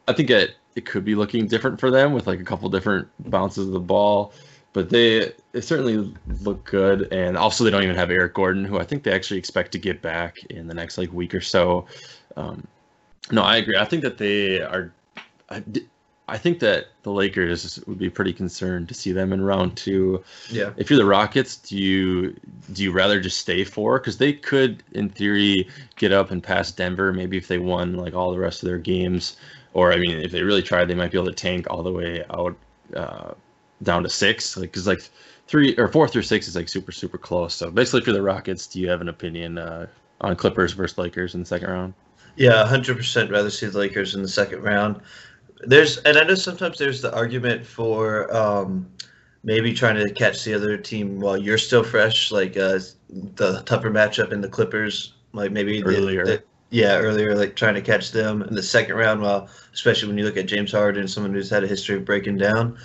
[0.06, 3.08] I think it it could be looking different for them with like a couple different
[3.30, 4.32] bounces of the ball.
[4.74, 8.78] But they, they certainly look good, and also they don't even have Eric Gordon, who
[8.78, 11.86] I think they actually expect to get back in the next like week or so.
[12.38, 12.66] Um,
[13.30, 13.76] no, I agree.
[13.78, 14.92] I think that they are.
[16.28, 20.22] I think that the Lakers would be pretty concerned to see them in round two.
[20.48, 20.70] Yeah.
[20.76, 22.36] If you're the Rockets, do you
[22.72, 23.98] do you rather just stay four?
[23.98, 27.12] Because they could, in theory, get up and pass Denver.
[27.12, 29.36] Maybe if they won like all the rest of their games,
[29.74, 31.92] or I mean, if they really tried, they might be able to tank all the
[31.92, 32.56] way out
[32.94, 33.32] uh,
[33.82, 34.56] down to six.
[34.56, 35.02] Like, because like
[35.48, 37.52] three or four through six is like super super close.
[37.54, 39.86] So basically, for the Rockets, do you have an opinion uh,
[40.20, 41.94] on Clippers versus Lakers in the second round?
[42.36, 45.00] Yeah, hundred percent rather see the Lakers in the second round.
[45.62, 48.90] There's and I know sometimes there's the argument for um,
[49.44, 53.90] maybe trying to catch the other team while you're still fresh, like uh, the tougher
[53.90, 56.24] matchup in the Clippers, like maybe earlier.
[56.24, 59.20] The, the, yeah, earlier, like trying to catch them in the second round.
[59.20, 62.38] While especially when you look at James Harden, someone who's had a history of breaking
[62.38, 62.78] down.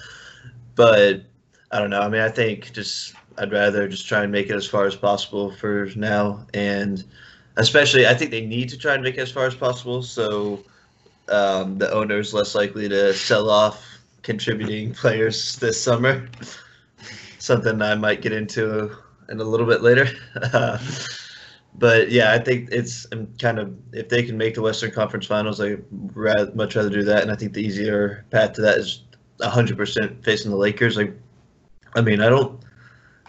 [0.76, 1.24] But
[1.72, 2.02] I don't know.
[2.02, 4.96] I mean, I think just I'd rather just try and make it as far as
[4.96, 7.04] possible for now, and
[7.56, 10.04] especially I think they need to try and make it as far as possible.
[10.04, 10.63] So
[11.30, 13.86] um, the owner is less likely to sell off
[14.24, 16.28] contributing players this summer.
[17.40, 18.96] Something I might get into
[19.30, 20.08] in a little bit later.
[21.76, 25.26] but yeah, I think it's I'm kind of if they can make the Western Conference
[25.26, 27.22] Finals, I would much rather do that.
[27.22, 29.04] And I think the easier path to that is
[29.40, 30.98] 100% facing the Lakers.
[30.98, 31.13] Like,
[31.96, 32.60] I mean, I don't.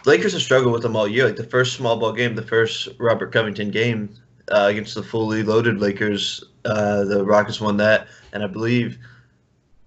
[0.05, 1.25] Lakers have struggled with them all year.
[1.25, 4.15] Like the first small ball game, the first Robert Covington game
[4.49, 8.99] uh, against the fully loaded Lakers, uh, the Rockets won that, and I believe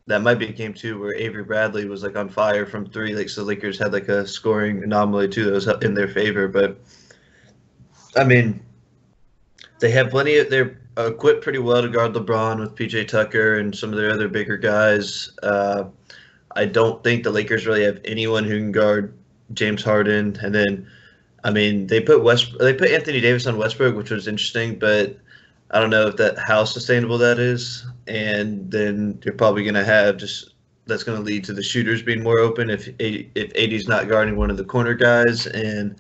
[0.07, 3.15] that might be a game too where Avery Bradley was like on fire from three.
[3.15, 6.49] Like so, the Lakers had like a scoring anomaly too that was in their favor.
[6.49, 6.79] But
[8.17, 8.61] I mean,
[9.81, 10.51] they have plenty of.
[10.51, 14.29] They're equipped pretty well to guard LeBron with PJ Tucker and some of their other
[14.29, 15.31] bigger guys.
[15.43, 15.85] Uh,
[16.55, 19.17] I don't think the Lakers really have anyone who can guard
[19.53, 20.87] James Harden, and then.
[21.45, 25.17] I mean, they put West they put Anthony Davis on Westbrook, which was interesting, but
[25.73, 27.85] I don't know if that how sustainable that is.
[28.07, 30.55] And then you're probably going to have just
[30.87, 34.37] that's going to lead to the shooters being more open if if AD's not guarding
[34.37, 35.47] one of the corner guys.
[35.47, 35.97] And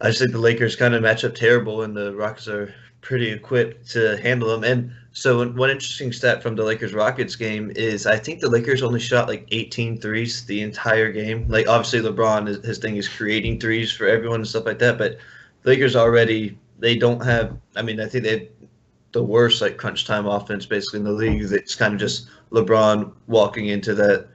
[0.00, 3.30] I just think the Lakers kind of match up terrible, and the Rockets are pretty
[3.30, 4.64] equipped to handle them.
[4.64, 8.82] And so one interesting stat from the Lakers Rockets game is I think the Lakers
[8.82, 11.46] only shot like 18 threes the entire game.
[11.48, 15.18] Like obviously LeBron his thing is creating threes for everyone and stuff like that, but
[15.64, 18.50] Lakers already they don't have I mean I think they
[19.12, 21.42] the worst like crunch time offense basically in the league.
[21.42, 24.28] It's kind of just LeBron walking into that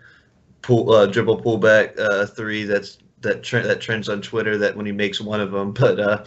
[0.62, 4.86] pull uh, dribble pullback uh, three that's that trend that trends on Twitter that when
[4.86, 6.26] he makes one of them, but uh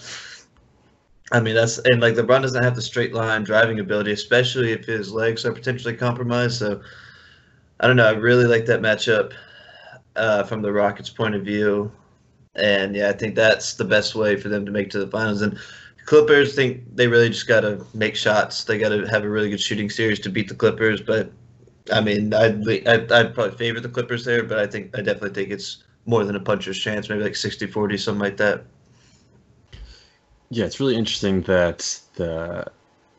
[1.33, 4.85] I mean, that's and like LeBron doesn't have the straight line driving ability, especially if
[4.85, 6.59] his legs are potentially compromised.
[6.59, 6.81] So
[7.81, 8.07] I don't know.
[8.07, 9.33] I really like that matchup
[10.17, 11.91] uh, from the Rockets' point of view,
[12.55, 15.43] and yeah, I think that's the best way for them to make to the finals.
[15.43, 15.59] And
[16.05, 18.65] Clippers think they really just got to make shots.
[18.65, 21.01] They got to have a really good shooting series to beat the Clippers.
[21.01, 21.33] But
[21.93, 25.31] I mean, I'd, I'd, I'd probably favor the Clippers there, but I think I definitely
[25.31, 28.65] think it's more than a puncher's chance, maybe like 60-40, something like that.
[30.51, 32.67] Yeah, it's really interesting that the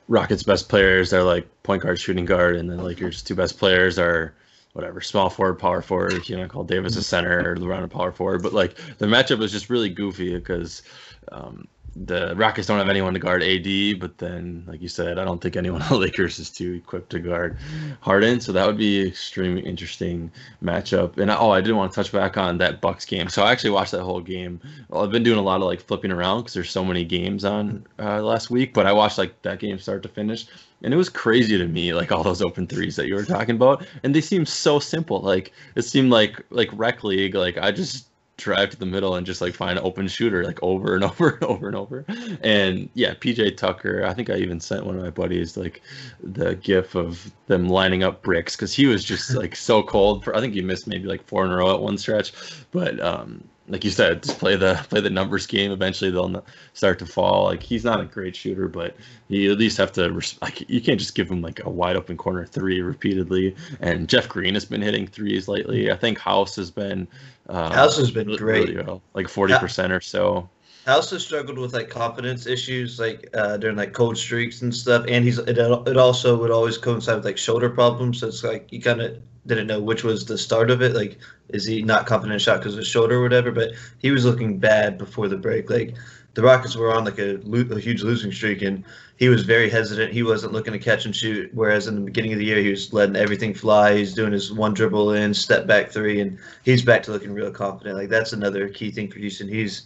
[0.08, 3.98] Rockets' best players are like point guard, shooting guard, and then Lakers' two best players
[3.98, 4.36] are
[4.74, 6.30] whatever small forward, power forward.
[6.30, 8.43] You know, call Davis a center or LeBron a power forward.
[8.43, 10.84] But like the matchup was just really goofy because
[11.32, 15.24] um, the Rockets don't have anyone to guard AD, but then, like you said, I
[15.24, 17.58] don't think anyone on the Lakers is too equipped to guard
[18.02, 18.42] Harden.
[18.42, 20.30] So that would be extremely interesting
[20.62, 21.18] matchup.
[21.18, 23.30] And oh, I did want to touch back on that Bucks game.
[23.30, 24.60] So I actually watched that whole game.
[24.90, 27.46] Well, I've been doing a lot of like flipping around because there's so many games
[27.46, 30.48] on uh, last week, but I watched like that game start to finish,
[30.84, 33.56] and it was crazy to me, like all those open threes that you were talking
[33.56, 35.22] about, and they seemed so simple.
[35.22, 37.36] Like it seemed like like rec league.
[37.36, 40.62] Like I just drive to the middle and just like find an open shooter like
[40.62, 42.06] over and over and over and over.
[42.41, 45.82] And yeah, PJ Tucker, I think I even sent one of my buddies like
[46.21, 50.36] the gif of them lining up bricks because he was just like so cold for
[50.36, 52.34] I think he missed maybe like four in a row at one stretch.
[52.71, 55.71] But um like you said, just play the play the numbers game.
[55.71, 57.45] Eventually, they'll start to fall.
[57.45, 58.95] Like he's not a great shooter, but
[59.28, 60.10] you at least have to
[60.41, 63.56] like you can't just give him like a wide open corner three repeatedly.
[63.80, 65.91] And Jeff Green has been hitting threes lately.
[65.91, 67.08] I think House has been
[67.49, 70.47] um, House has been great, really well, like forty percent or so.
[70.86, 75.06] House has struggled with like confidence issues, like uh, during like cold streaks and stuff,
[75.08, 78.19] and he's it, it also would always coincide with like shoulder problems.
[78.19, 79.17] So it's like you kind of
[79.48, 80.96] didn't know which was the start of it.
[80.96, 81.18] Like,
[81.50, 83.52] is he not confident shot because of his shoulder or whatever?
[83.52, 85.70] But he was looking bad before the break.
[85.70, 85.96] Like,
[86.36, 88.84] the Rockets were on like a, a, huge losing streak, and
[89.16, 90.12] he was very hesitant.
[90.12, 91.50] He wasn't looking to catch and shoot.
[91.54, 93.96] Whereas in the beginning of the year, he was letting everything fly.
[93.98, 97.52] He's doing his one dribble in, step back three, and he's back to looking real
[97.52, 97.96] confident.
[97.96, 99.48] Like that's another key thing for Houston.
[99.48, 99.84] He's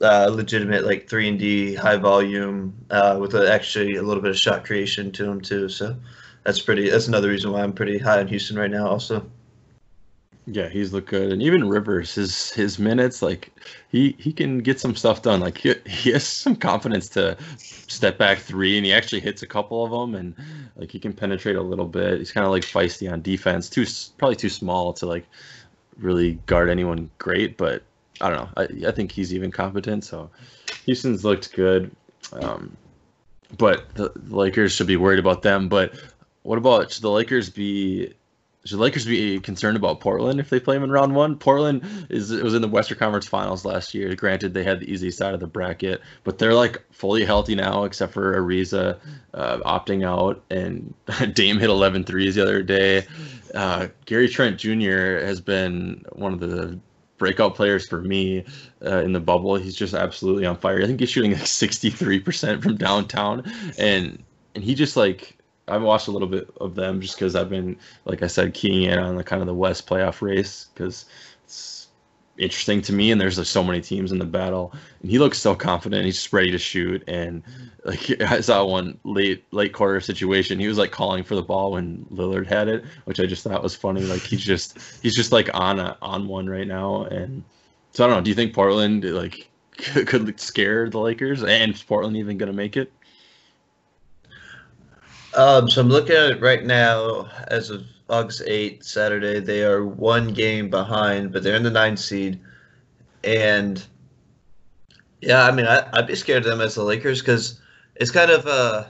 [0.00, 4.30] uh, legitimate like three and D, high volume, uh, with a, actually a little bit
[4.30, 5.68] of shot creation to him too.
[5.68, 5.96] So
[6.44, 6.88] that's pretty.
[6.90, 8.86] That's another reason why I'm pretty high on Houston right now.
[8.86, 9.28] Also.
[10.46, 13.50] Yeah, he's looked good, and even Rivers, his his minutes, like
[13.88, 15.40] he he can get some stuff done.
[15.40, 19.46] Like he, he has some confidence to step back three, and he actually hits a
[19.46, 20.34] couple of them, and
[20.76, 22.18] like he can penetrate a little bit.
[22.18, 23.86] He's kind of like feisty on defense, too
[24.18, 25.24] probably too small to like
[25.96, 27.82] really guard anyone great, but
[28.20, 28.50] I don't know.
[28.58, 30.04] I I think he's even competent.
[30.04, 30.28] So
[30.84, 31.90] Houston's looked good.
[32.34, 32.76] Um,
[33.58, 35.68] but the Lakers should be worried about them.
[35.68, 35.94] But
[36.44, 38.14] what about should the Lakers be?
[38.66, 41.36] Should Lakers be concerned about Portland if they play them in round one?
[41.36, 44.14] Portland is it was in the Western Conference Finals last year.
[44.14, 47.84] Granted, they had the easy side of the bracket, but they're like fully healthy now,
[47.84, 48.98] except for Ariza
[49.34, 50.94] uh, opting out, and
[51.34, 53.06] Dame hit 11 threes the other day.
[53.54, 55.24] Uh, Gary Trent Jr.
[55.24, 56.78] has been one of the
[57.16, 58.44] breakout players for me
[58.84, 59.56] uh, in the bubble.
[59.56, 60.82] He's just absolutely on fire.
[60.82, 64.22] I think he's shooting like 63% from downtown, and
[64.54, 67.76] and he just like I've watched a little bit of them just because I've been,
[68.04, 71.06] like I said, keying in on the kind of the West playoff race because
[71.44, 71.88] it's
[72.36, 73.10] interesting to me.
[73.10, 76.04] And there's like, so many teams in the battle, and he looks so confident.
[76.04, 77.02] He's just ready to shoot.
[77.08, 77.42] And
[77.84, 81.72] like I saw one late late quarter situation, he was like calling for the ball
[81.72, 84.02] when Lillard had it, which I just thought was funny.
[84.02, 87.04] Like he's just he's just like on a, on one right now.
[87.04, 87.42] And
[87.92, 88.22] so I don't know.
[88.22, 89.48] Do you think Portland like
[89.78, 91.42] could scare the Lakers?
[91.42, 92.92] And is Portland even to make it?
[95.36, 99.40] Um, so I'm looking at it right now as of August 8th, Saturday.
[99.40, 102.40] They are one game behind, but they're in the ninth seed.
[103.24, 103.84] And
[105.20, 107.60] yeah, I mean, I, I'd be scared of them as the Lakers because
[107.96, 108.84] it's kind of uh.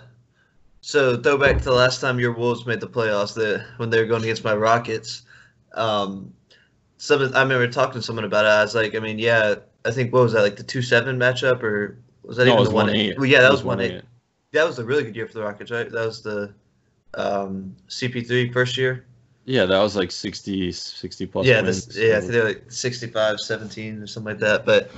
[0.80, 3.98] So throw back to the last time your Wolves made the playoffs, the when they
[3.98, 5.22] were going against my Rockets.
[5.72, 6.34] Um,
[6.98, 8.48] some I remember talking to someone about it.
[8.48, 9.54] I was like, I mean, yeah,
[9.86, 12.64] I think what was that like the two seven matchup or was that no, even
[12.64, 13.16] the one eight?
[13.16, 13.92] Well, yeah, that was, was one eight.
[13.92, 14.02] eight
[14.54, 15.90] that was a really good year for the Rockets, right?
[15.90, 16.54] That was the
[17.14, 19.04] um, CP3 first year.
[19.44, 21.46] Yeah, that was like 60, 60 plus.
[21.46, 24.64] Yeah, this, yeah, I think they're like 65, 17 or something like that.
[24.64, 24.90] But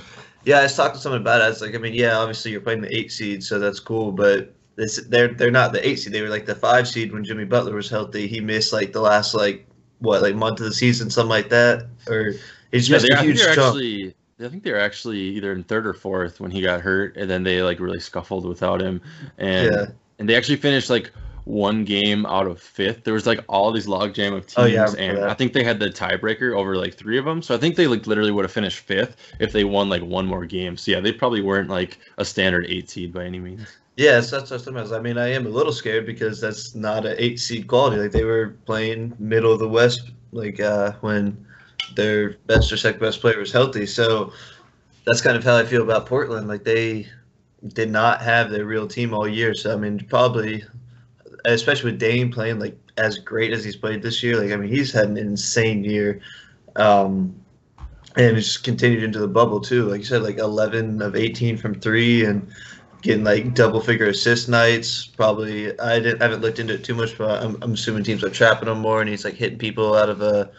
[0.45, 1.45] yeah, I was talking to someone about it.
[1.45, 4.13] I was like, I mean, yeah, obviously you're playing the eight seed, so that's cool,
[4.13, 6.13] but this, they're they're not the eight seed.
[6.13, 8.27] They were like the five seed when Jimmy Butler was healthy.
[8.27, 9.67] He missed like the last like
[9.99, 12.33] what like month of the season, something like that, or
[12.71, 13.57] he's just yeah, a huge chunk.
[13.57, 17.17] Actually, I think they were actually either in third or fourth when he got hurt,
[17.17, 19.01] and then they like really scuffled without him,
[19.37, 19.85] and yeah.
[20.19, 21.11] and they actually finished like
[21.45, 23.03] one game out of fifth.
[23.03, 25.79] There was like all these logjam of teams, oh, yeah, and I think they had
[25.79, 27.41] the tiebreaker over like three of them.
[27.41, 30.25] So I think they like literally would have finished fifth if they won like one
[30.27, 30.77] more game.
[30.77, 33.65] So yeah, they probably weren't like a standard eight seed by any means.
[33.95, 37.15] Yes, that's what I'm I mean, I am a little scared because that's not an
[37.17, 37.97] eight seed quality.
[37.97, 41.46] Like they were playing middle of the West, like uh, when
[41.97, 43.85] their best or second best player was healthy.
[43.85, 44.31] So
[45.05, 46.47] that's kind of how I feel about Portland.
[46.47, 47.07] Like they
[47.73, 49.53] did not have their real team all year.
[49.53, 50.63] So I mean, probably,
[51.43, 54.41] especially with Dame playing like as great as he's played this year.
[54.41, 56.21] Like I mean, he's had an insane year,
[56.75, 57.35] um,
[58.15, 59.85] and it's just continued into the bubble too.
[59.85, 62.47] Like you said, like 11 of 18 from three and
[63.01, 65.05] getting like double figure assist nights.
[65.05, 68.23] Probably I didn't I haven't looked into it too much, but I'm, I'm assuming teams
[68.23, 70.51] are trapping him more, and he's like hitting people out of a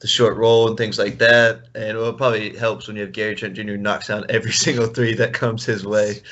[0.00, 1.68] the short roll and things like that.
[1.74, 3.76] And it probably helps when you have Gary Trent Jr.
[3.76, 6.22] knocks down every single three that comes his way.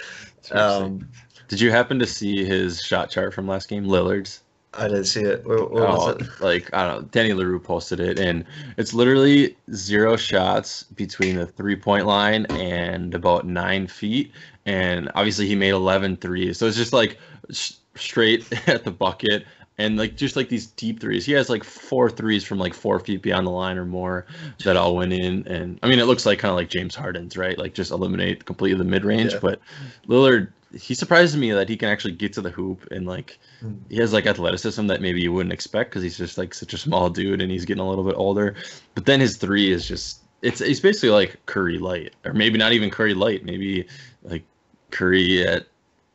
[0.51, 1.09] Um,
[1.49, 4.43] Did you happen to see his shot chart from last game, Lillard's?
[4.75, 5.45] I didn't see it.
[5.47, 6.23] Where, where oh, it?
[6.41, 7.09] Like I don't know.
[7.11, 8.45] Danny Leroux posted it, and
[8.77, 14.33] it's literally zero shots between the three point line and about nine feet.
[14.67, 16.59] And obviously, he made 11 threes.
[16.59, 17.19] So it's just like
[17.51, 19.45] sh- straight at the bucket
[19.79, 21.25] and like just like these deep threes.
[21.25, 24.27] He has like four threes from like four feet beyond the line or more
[24.65, 25.47] that all went in.
[25.47, 27.57] And I mean, it looks like kind of like James Harden's, right?
[27.57, 29.33] Like just eliminate completely the mid range.
[29.33, 29.39] Yeah.
[29.41, 29.61] But
[30.09, 33.75] Lillard, he surprises me that he can actually get to the hoop and like hmm.
[33.89, 36.79] he has like athleticism that maybe you wouldn't expect because he's just like such a
[36.79, 38.57] small dude and he's getting a little bit older.
[38.95, 42.73] But then his three is just it's it's basically like Curry light, or maybe not
[42.73, 43.87] even Curry light, maybe
[44.25, 44.43] like
[44.91, 45.67] Curry at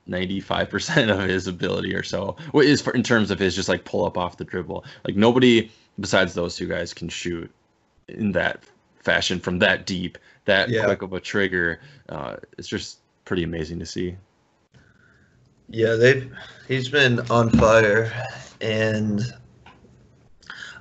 [0.10, 3.86] 95% of his ability or so what is for, in terms of his just like
[3.86, 4.84] pull up off the dribble.
[5.06, 7.50] Like nobody besides those two guys can shoot
[8.10, 8.64] in that
[9.02, 10.86] fashion from that deep that yeah.
[10.86, 11.80] quick of a trigger.
[12.10, 14.18] Uh, it's just pretty amazing to see.
[15.70, 16.32] Yeah they've
[16.68, 18.12] he's been on fire.
[18.62, 19.22] And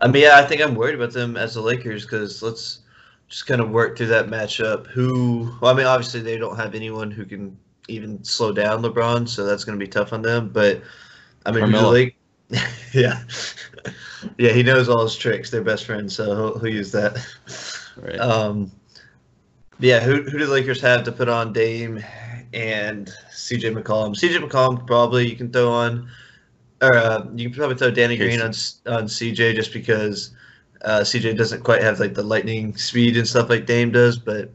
[0.00, 2.80] i mean yeah i think i'm worried about them as the lakers because let's
[3.28, 4.88] just kind of work through that matchup.
[4.88, 7.56] Who well i mean obviously they don't have anyone who can
[7.88, 10.48] even slow down LeBron, so that's going to be tough on them.
[10.48, 10.82] But
[11.46, 12.16] I mean, really,
[12.92, 13.22] yeah,
[14.38, 15.50] yeah, he knows all his tricks.
[15.50, 17.24] They're best friends, so he'll, he'll use that.
[17.96, 18.18] Right.
[18.18, 18.70] Um,
[19.78, 22.02] yeah, who who do the Lakers have to put on Dame
[22.52, 24.14] and CJ McCollum?
[24.14, 26.08] CJ McCollum probably you can throw on,
[26.80, 28.52] or uh, you can probably throw Danny Green on
[28.86, 30.30] on CJ just because
[30.82, 34.50] uh, CJ doesn't quite have like the lightning speed and stuff like Dame does, but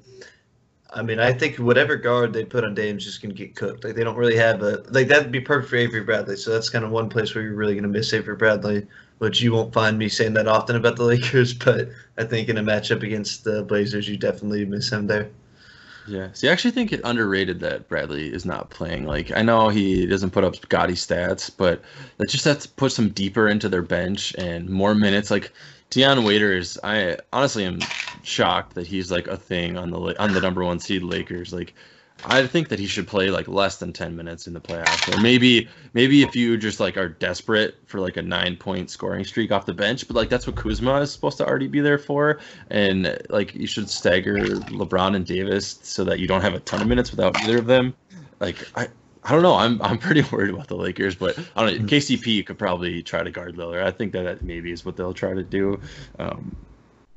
[0.98, 3.84] I mean, I think whatever guard they put on Dame's just gonna get cooked.
[3.84, 6.36] Like they don't really have a like that'd be perfect for Avery Bradley.
[6.36, 8.88] So that's kind of one place where you're really gonna miss Avery Bradley,
[9.20, 11.54] which you won't find me saying that often about the Lakers.
[11.54, 15.30] But I think in a matchup against the Blazers, you definitely miss him there.
[16.08, 16.30] Yeah.
[16.34, 19.06] See, I actually think it underrated that Bradley is not playing.
[19.06, 21.82] Like, I know he doesn't put up gaudy stats, but
[22.16, 25.30] that just has to put some deeper into their bench and more minutes.
[25.30, 25.52] Like,
[25.90, 27.80] Dion Waiters, I honestly am
[28.24, 31.54] shocked that he's like a thing on the on the number one seed Lakers.
[31.54, 31.74] Like,
[32.26, 35.18] I think that he should play like less than ten minutes in the playoffs, or
[35.18, 39.52] maybe maybe if you just like are desperate for like a nine point scoring streak
[39.52, 40.08] off the bench.
[40.08, 43.68] But like that's what Kuzma is supposed to already be there for, and like you
[43.68, 47.38] should stagger LeBron and Davis so that you don't have a ton of minutes without
[47.44, 47.96] either of them.
[48.40, 48.90] Like I
[49.28, 49.56] I don't know.
[49.56, 51.86] I'm I'm pretty worried about the Lakers, but I don't know.
[51.86, 51.88] Mm-hmm.
[51.88, 53.84] KCP could probably try to guard Lillard.
[53.84, 55.80] I think that, that maybe is what they'll try to do.
[56.18, 56.56] Um,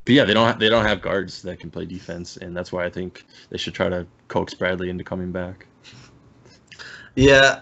[0.05, 2.73] but yeah, they don't have, they don't have guards that can play defense, and that's
[2.73, 5.67] why I think they should try to coax Bradley into coming back.
[7.15, 7.61] Yeah,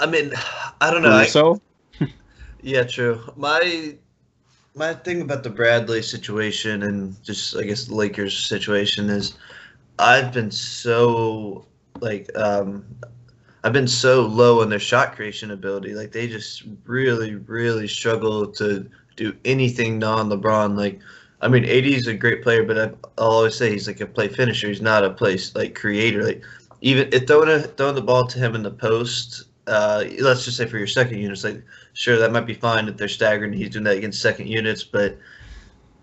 [0.00, 0.32] I mean,
[0.80, 1.22] I don't know.
[1.24, 1.60] So.
[2.62, 3.20] yeah, true.
[3.36, 3.96] My
[4.74, 9.36] my thing about the Bradley situation and just I guess the Lakers situation is
[9.98, 11.66] I've been so
[12.00, 12.84] like um
[13.64, 15.94] I've been so low on their shot creation ability.
[15.94, 20.76] Like they just really, really struggle to do anything non LeBron.
[20.76, 21.00] Like,
[21.40, 22.78] I mean, AD is a great player, but
[23.18, 24.68] I'll always say he's like a play finisher.
[24.68, 26.22] He's not a place like creator.
[26.24, 26.42] Like
[26.80, 29.44] even if throwing a, throwing the ball to him in the post.
[29.66, 32.96] Uh, let's just say for your second units, like sure that might be fine if
[32.96, 33.52] they're staggering.
[33.52, 35.18] He's doing that against second units, but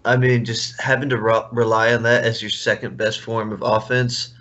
[0.05, 3.63] I mean, just having to re- rely on that as your second best form of
[3.63, 4.35] offense,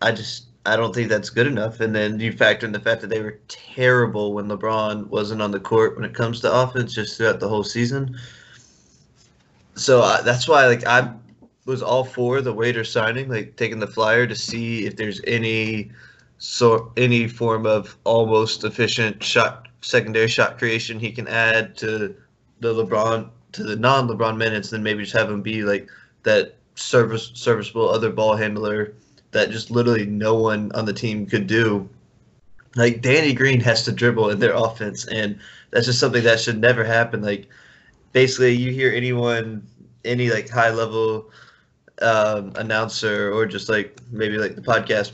[0.00, 1.80] I just I don't think that's good enough.
[1.80, 5.50] And then you factor in the fact that they were terrible when LeBron wasn't on
[5.50, 8.16] the court when it comes to offense, just throughout the whole season.
[9.74, 11.12] So uh, that's why, like, I
[11.66, 15.90] was all for the Waiter signing, like taking the flyer to see if there's any
[16.38, 22.14] sort, any form of almost efficient shot, secondary shot creation he can add to
[22.60, 24.70] the LeBron to the non-LeBron minutes.
[24.70, 25.88] Then maybe just have him be like
[26.22, 28.94] that service serviceable other ball handler
[29.34, 31.88] that just literally no one on the team could do.
[32.76, 35.38] Like Danny Green has to dribble in their offense, and
[35.70, 37.20] that's just something that should never happen.
[37.20, 37.48] Like
[38.12, 39.66] basically, you hear anyone,
[40.04, 41.30] any like high level
[42.00, 45.12] um, announcer, or just like maybe like the podcast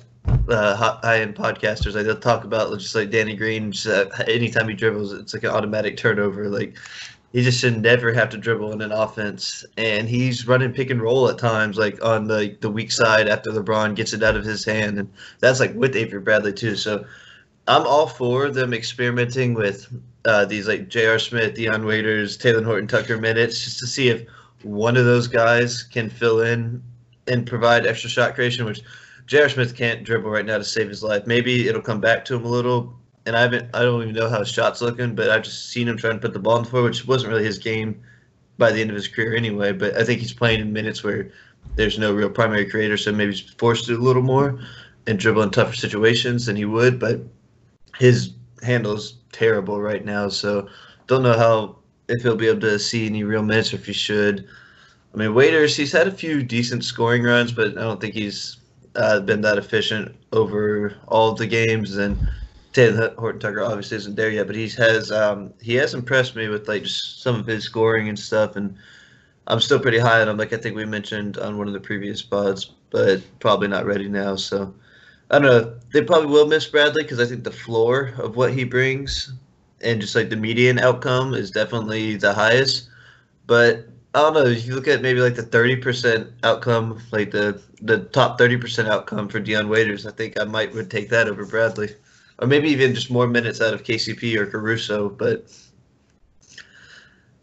[0.49, 3.73] uh, high end podcasters, like they'll talk about just like Danny Green.
[3.73, 6.49] Just, uh, anytime he dribbles, it's like an automatic turnover.
[6.49, 6.77] Like
[7.33, 9.65] he just should never have to dribble in an offense.
[9.77, 13.51] And he's running pick and roll at times, like on the the weak side after
[13.51, 16.77] LeBron gets it out of his hand, and that's like with Avery Bradley too.
[16.77, 17.05] So
[17.69, 19.87] I'm all for them experimenting with
[20.25, 21.19] uh, these like J.R.
[21.19, 24.25] Smith, Dion Waiters, Talen Horton Tucker minutes, just to see if
[24.63, 26.83] one of those guys can fill in
[27.29, 28.83] and provide extra shot creation, which
[29.27, 29.49] J.R.
[29.49, 31.27] Smith can't dribble right now to save his life.
[31.27, 34.29] Maybe it'll come back to him a little, and I haven't I don't even know
[34.29, 36.65] how his shot's looking, but I've just seen him trying to put the ball in
[36.65, 38.01] the floor, which wasn't really his game
[38.59, 39.73] by the end of his career anyway.
[39.73, 41.31] But I think he's playing in minutes where
[41.77, 44.61] there's no real primary creator, so maybe he's forced to do a little more
[45.07, 46.99] and dribble in tougher situations than he would.
[46.99, 47.21] But
[47.99, 50.69] his handle is terrible right now, so
[51.07, 51.77] don't know how
[52.09, 54.49] if he'll be able to see any real minutes or if he should.
[55.15, 58.59] I mean, Waiters, he's had a few decent scoring runs, but I don't think he's
[58.95, 61.97] uh, been that efficient over all the games.
[61.97, 62.17] And
[62.73, 66.49] Talen Horton Tucker obviously isn't there yet, but he has um, he has impressed me
[66.49, 68.57] with like just some of his scoring and stuff.
[68.57, 68.77] And
[69.47, 71.81] I'm still pretty high on him, like I think we mentioned on one of the
[71.81, 74.37] previous pods, but probably not ready now.
[74.37, 74.73] So
[75.31, 75.75] I don't know.
[75.93, 79.33] They probably will miss Bradley because I think the floor of what he brings
[79.81, 82.89] and just like the median outcome is definitely the highest.
[83.47, 84.45] But I don't know.
[84.45, 88.57] If you look at maybe like the thirty percent outcome, like the the top thirty
[88.57, 91.95] percent outcome for Dion Waiters, I think I might would take that over Bradley,
[92.41, 95.11] or maybe even just more minutes out of KCP or Caruso.
[95.11, 95.53] But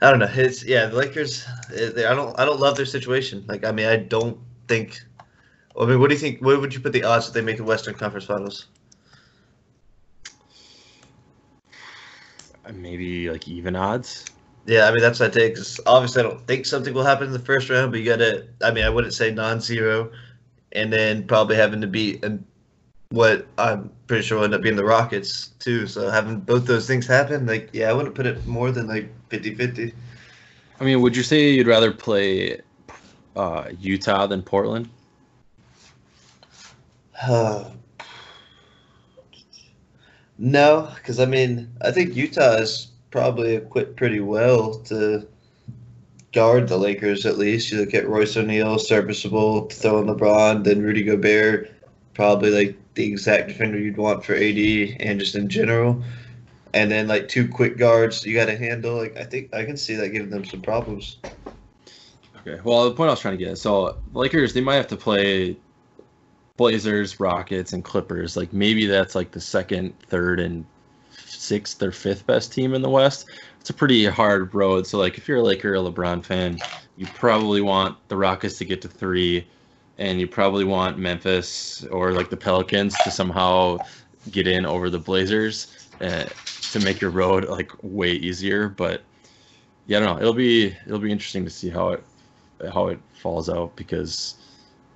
[0.01, 0.29] I don't know.
[0.29, 1.45] It's yeah, the Lakers.
[1.75, 3.45] Eh, they, I don't I don't love their situation.
[3.47, 4.37] Like I mean, I don't
[4.67, 5.01] think.
[5.79, 6.41] I mean, what do you think?
[6.41, 8.67] Where would you put the odds that they make the Western Conference Finals?
[12.73, 14.25] Maybe like even odds.
[14.65, 15.55] Yeah, I mean that's what I take.
[15.55, 18.17] Cause obviously, I don't think something will happen in the first round, but you got
[18.17, 18.45] to.
[18.61, 20.11] I mean, I wouldn't say non-zero,
[20.73, 22.43] and then probably having to beat and
[23.09, 25.87] what I'm pretty sure will end up being the Rockets too.
[25.87, 29.09] So having both those things happen, like yeah, I wouldn't put it more than like
[29.29, 29.93] 50-50.
[30.79, 32.61] I mean, would you say you'd rather play
[33.35, 34.89] uh, Utah than Portland?
[37.21, 37.71] Uh,
[40.37, 45.27] no, because I mean, I think Utah is probably equipped pretty well to
[46.33, 47.71] guard the Lakers at least.
[47.71, 51.71] You look at Royce O'Neale, serviceable, throwing LeBron, then Rudy Gobert,
[52.13, 54.57] probably like the exact defender you'd want for AD
[54.99, 56.03] and just in general.
[56.73, 58.97] And then like two quick guards you got to handle.
[58.97, 61.17] Like I think I can see that giving them some problems.
[62.41, 62.59] Okay.
[62.63, 65.57] Well, the point I was trying to get so Lakers they might have to play
[66.57, 68.35] Blazers, Rockets, and Clippers.
[68.35, 70.65] Like maybe that's like the second, third, and
[71.11, 73.27] sixth or fifth best team in the West.
[73.61, 74.87] It's a pretty hard road.
[74.87, 76.59] So like if you're a Laker or LeBron fan,
[76.97, 79.47] you probably want the Rockets to get to three,
[79.97, 83.77] and you probably want Memphis or like the Pelicans to somehow
[84.31, 86.25] get in over the Blazers uh,
[86.71, 88.69] to make your road like way easier.
[88.69, 89.01] But
[89.87, 90.21] yeah, I don't know.
[90.21, 92.03] It'll be it'll be interesting to see how it
[92.73, 94.35] how it falls out because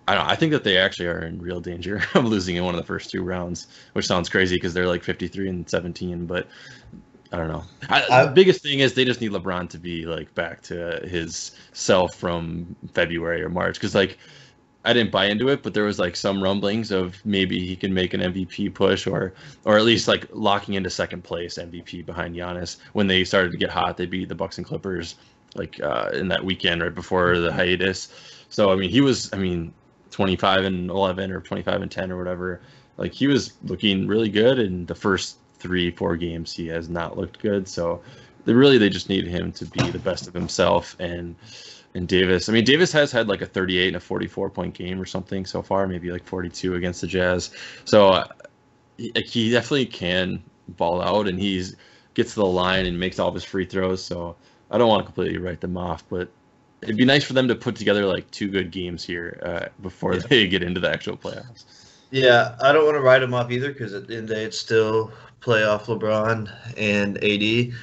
[0.08, 0.28] I don't.
[0.28, 2.88] I think that they actually are in real danger of losing in one of the
[2.88, 6.26] first two rounds, which sounds crazy because they're like 53 and 17.
[6.26, 6.47] But
[7.32, 7.64] I don't know.
[7.89, 10.99] I, I, the biggest thing is they just need LeBron to be like back to
[11.08, 14.18] his self from February or March because like
[14.84, 17.93] I didn't buy into it, but there was like some rumblings of maybe he can
[17.93, 19.34] make an MVP push or
[19.65, 23.57] or at least like locking into second place MVP behind Giannis when they started to
[23.57, 23.97] get hot.
[23.97, 25.15] They beat the Bucks and Clippers
[25.55, 28.09] like uh, in that weekend right before the hiatus.
[28.49, 29.32] So I mean, he was.
[29.34, 29.73] I mean,
[30.11, 32.61] 25 and 11 or 25 and 10 or whatever.
[32.97, 36.53] Like he was looking really good in the first three, four games.
[36.53, 37.67] He has not looked good.
[37.67, 38.01] So
[38.45, 41.36] they really they just need him to be the best of himself and
[41.94, 42.50] and Davis.
[42.50, 45.46] I mean, Davis has had like a 38 and a 44 point game or something
[45.46, 47.52] so far, maybe like 42 against the Jazz.
[47.86, 48.28] So uh,
[48.98, 51.76] he, he definitely can ball out, and he's
[52.14, 54.04] gets to the line and makes all of his free throws.
[54.04, 54.36] So
[54.70, 56.30] I don't want to completely write them off, but
[56.82, 60.16] it'd be nice for them to put together like two good games here uh, before
[60.16, 60.22] yeah.
[60.30, 61.66] they get into the actual playoffs.
[62.10, 64.36] Yeah, I don't want to write them off either because at the end of the
[64.36, 67.74] day, it's still playoff LeBron and AD.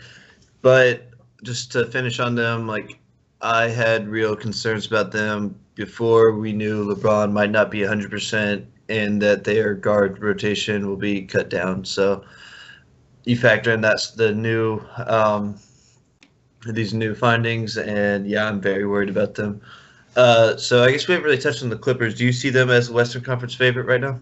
[0.61, 1.09] But
[1.43, 2.99] just to finish on them, like
[3.41, 9.23] I had real concerns about them before we knew LeBron might not be 100% and
[9.23, 11.85] that their guard rotation will be cut down.
[11.85, 12.25] So
[13.25, 15.57] you factor in that's the new um,
[16.67, 19.61] these new findings, and yeah, I'm very worried about them.
[20.17, 22.15] Uh, so I guess we haven't really touched on the Clippers.
[22.15, 24.21] Do you see them as a Western Conference favorite right now?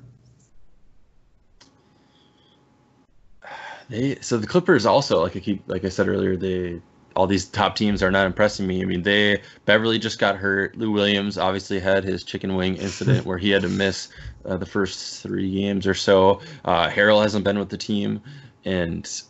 [3.88, 6.80] They so the Clippers also like I keep like I said earlier they
[7.16, 8.82] all these top teams are not impressing me.
[8.82, 10.76] I mean they Beverley just got hurt.
[10.76, 14.08] Lou Williams obviously had his chicken wing incident where he had to miss
[14.44, 16.40] uh, the first three games or so.
[16.64, 18.20] Uh, Harrell hasn't been with the team,
[18.64, 19.22] and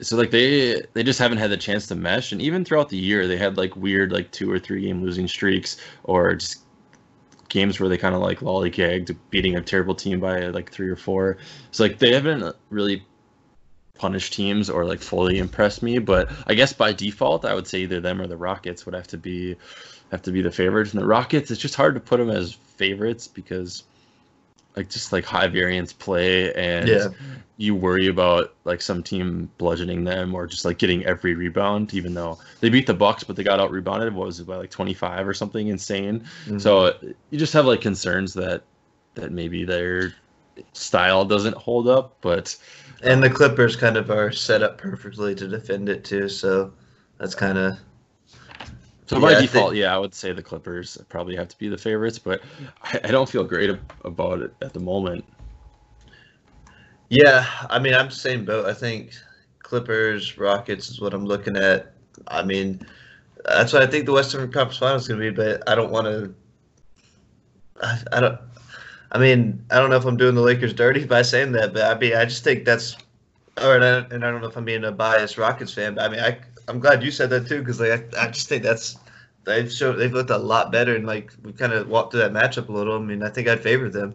[0.00, 2.96] so like they they just haven't had the chance to mesh and even throughout the
[2.96, 6.62] year they had like weird like two or three game losing streaks or just
[7.48, 10.96] games where they kind of like lollygagged beating a terrible team by like three or
[10.96, 11.38] four
[11.70, 13.04] so like they haven't really
[13.98, 17.80] punished teams or like fully impress me but i guess by default i would say
[17.80, 19.56] either them or the rockets would have to be
[20.10, 22.52] have to be the favorites and the rockets it's just hard to put them as
[22.52, 23.82] favorites because
[24.76, 27.08] like just like high variance play and Yeah.
[27.56, 32.14] you worry about like some team bludgeoning them or just like getting every rebound even
[32.14, 34.70] though they beat the bucks but they got out rebounded what was it by like
[34.70, 36.60] 25 or something insane Mhm.
[36.60, 36.94] so
[37.30, 38.62] you just have like concerns that
[39.14, 40.14] that maybe their
[40.72, 42.56] style doesn't hold up but
[43.02, 46.28] and the Clippers kind of are set up perfectly to defend it too.
[46.28, 46.72] So
[47.18, 47.78] that's kind of
[49.06, 51.68] so by Yeah, default think- yeah i would say the clippers probably have to be
[51.68, 52.42] the favorites but
[52.82, 53.70] i, I don't feel great
[54.04, 55.24] about it at the moment
[57.10, 57.46] yeah.
[57.70, 58.66] I mean, I'm the same boat.
[58.66, 59.12] I think
[59.60, 61.94] Clippers Rockets is what I'm looking at.
[62.26, 62.86] I mean,
[63.46, 65.34] that's what I think the Western Conference Finals is going to be.
[65.34, 66.34] But I don't want to.
[67.82, 68.38] I, I don't.
[69.12, 71.82] I mean, I don't know if I'm doing the Lakers dirty by saying that, but
[71.82, 72.96] I mean, I just think that's,
[73.62, 76.04] or and I, and I don't know if I'm being a biased Rockets fan, but
[76.04, 76.38] I mean, I
[76.68, 78.98] I'm glad you said that too because like I, I just think that's
[79.44, 82.32] they've showed they've looked a lot better and like we kind of walked through that
[82.32, 82.96] matchup a little.
[82.96, 84.14] I mean, I think I'd favor them.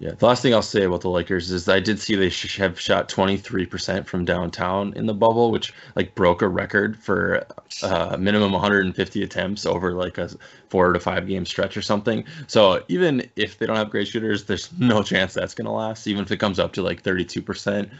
[0.00, 2.56] Yeah, the last thing I'll say about the Lakers is I did see they sh-
[2.56, 7.46] have shot 23% from downtown in the bubble, which like broke a record for
[7.82, 10.30] uh, minimum 150 attempts over like a
[10.70, 12.24] four to five game stretch or something.
[12.46, 16.06] So even if they don't have great shooters, there's no chance that's going to last.
[16.06, 17.90] Even if it comes up to like 32%,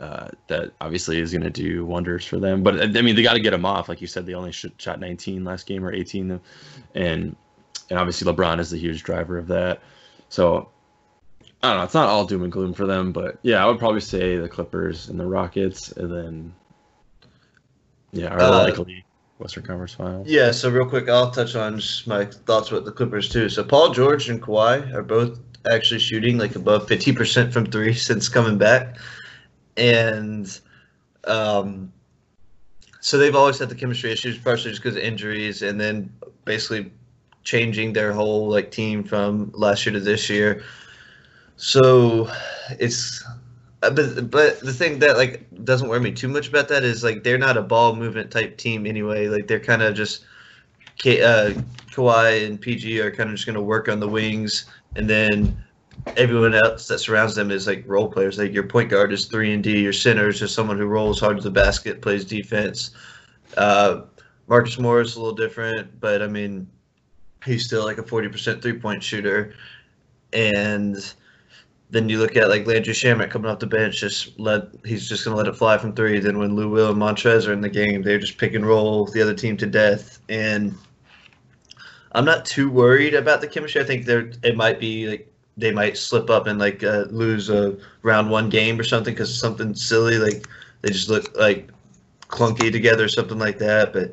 [0.00, 2.62] uh, that obviously is going to do wonders for them.
[2.62, 3.86] But I mean, they got to get them off.
[3.86, 6.30] Like you said, they only sh- shot 19 last game or 18,
[6.94, 7.36] and
[7.90, 9.82] and obviously LeBron is the huge driver of that.
[10.30, 10.70] So
[11.62, 11.84] I don't know.
[11.84, 14.48] It's not all doom and gloom for them, but yeah, I would probably say the
[14.48, 16.54] Clippers and the Rockets, and then
[18.12, 19.04] yeah, are Uh, likely
[19.38, 20.26] Western Conference Finals.
[20.28, 23.48] Yeah, so real quick, I'll touch on just my thoughts about the Clippers too.
[23.48, 25.38] So Paul George and Kawhi are both
[25.70, 28.96] actually shooting like above fifty percent from three since coming back,
[29.76, 30.60] and
[31.24, 31.92] um,
[33.00, 36.10] so they've always had the chemistry issues, partially just because of injuries, and then
[36.46, 36.90] basically
[37.42, 40.62] changing their whole like team from last year to this year.
[41.60, 42.32] So
[42.78, 43.22] it's
[43.82, 47.04] uh, but but the thing that like doesn't worry me too much about that is
[47.04, 49.28] like they're not a ball movement type team anyway.
[49.28, 50.24] Like they're kind of just
[50.96, 51.50] K, uh,
[51.92, 54.64] Kawhi and PG are kind of just going to work on the wings,
[54.96, 55.54] and then
[56.16, 58.38] everyone else that surrounds them is like role players.
[58.38, 59.82] Like your point guard is three and D.
[59.82, 62.92] Your center is just someone who rolls hard to the basket, plays defense.
[63.58, 64.04] Uh,
[64.48, 66.66] Marcus Morris a little different, but I mean,
[67.44, 69.52] he's still like a forty percent three point shooter,
[70.32, 71.12] and
[71.90, 75.24] then you look at like Landry Shamet coming off the bench, just let he's just
[75.24, 76.20] gonna let it fly from three.
[76.20, 79.06] Then when Lou Will and Montrezl are in the game, they're just pick and roll
[79.06, 80.20] the other team to death.
[80.28, 80.74] And
[82.12, 83.80] I'm not too worried about the chemistry.
[83.80, 87.50] I think there it might be like they might slip up and like uh, lose
[87.50, 90.46] a round one game or something because something silly like
[90.82, 91.70] they just look like
[92.28, 93.92] clunky together or something like that.
[93.92, 94.12] But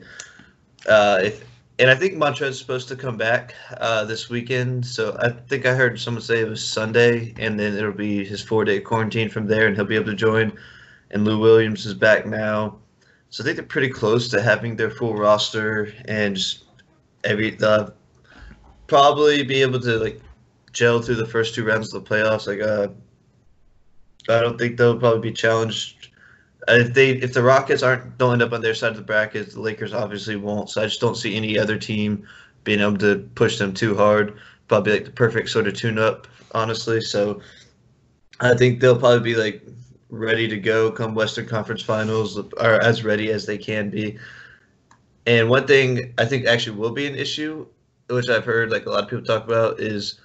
[0.90, 1.47] uh, if
[1.80, 4.86] and I think Montrezl is supposed to come back uh, this weekend.
[4.86, 8.42] So I think I heard someone say it was Sunday, and then it'll be his
[8.42, 10.58] four day quarantine from there, and he'll be able to join.
[11.12, 12.80] And Lou Williams is back now.
[13.30, 16.64] So I think they're pretty close to having their full roster and just
[17.24, 17.94] every they'll
[18.88, 20.22] probably be able to like
[20.72, 22.48] gel through the first two rounds of the playoffs.
[22.48, 22.88] Like uh,
[24.30, 25.97] I don't think they'll probably be challenged
[26.68, 29.54] if they if the Rockets aren't don't end up on their side of the bracket,
[29.54, 30.70] the Lakers obviously won't.
[30.70, 32.28] So I just don't see any other team
[32.64, 34.38] being able to push them too hard.
[34.68, 37.00] Probably like the perfect sort of tune up, honestly.
[37.02, 37.42] So
[38.40, 39.62] I think they'll probably be like
[40.10, 44.18] ready to go come Western Conference Finals, or as ready as they can be.
[45.26, 47.66] And one thing I think actually will be an issue,
[48.10, 50.20] which I've heard like a lot of people talk about, is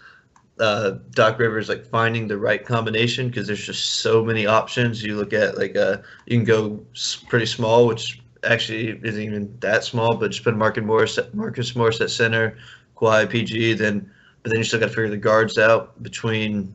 [0.63, 5.03] uh, Doc Rivers like finding the right combination because there's just so many options.
[5.03, 6.81] You look at like uh, you can go
[7.29, 11.75] pretty small, which actually isn't even that small, but just put Marcus Morris, at, Marcus
[11.75, 12.57] Morris at center,
[12.97, 14.09] Kawhi PG, then
[14.45, 16.73] but then you still got to figure the guards out between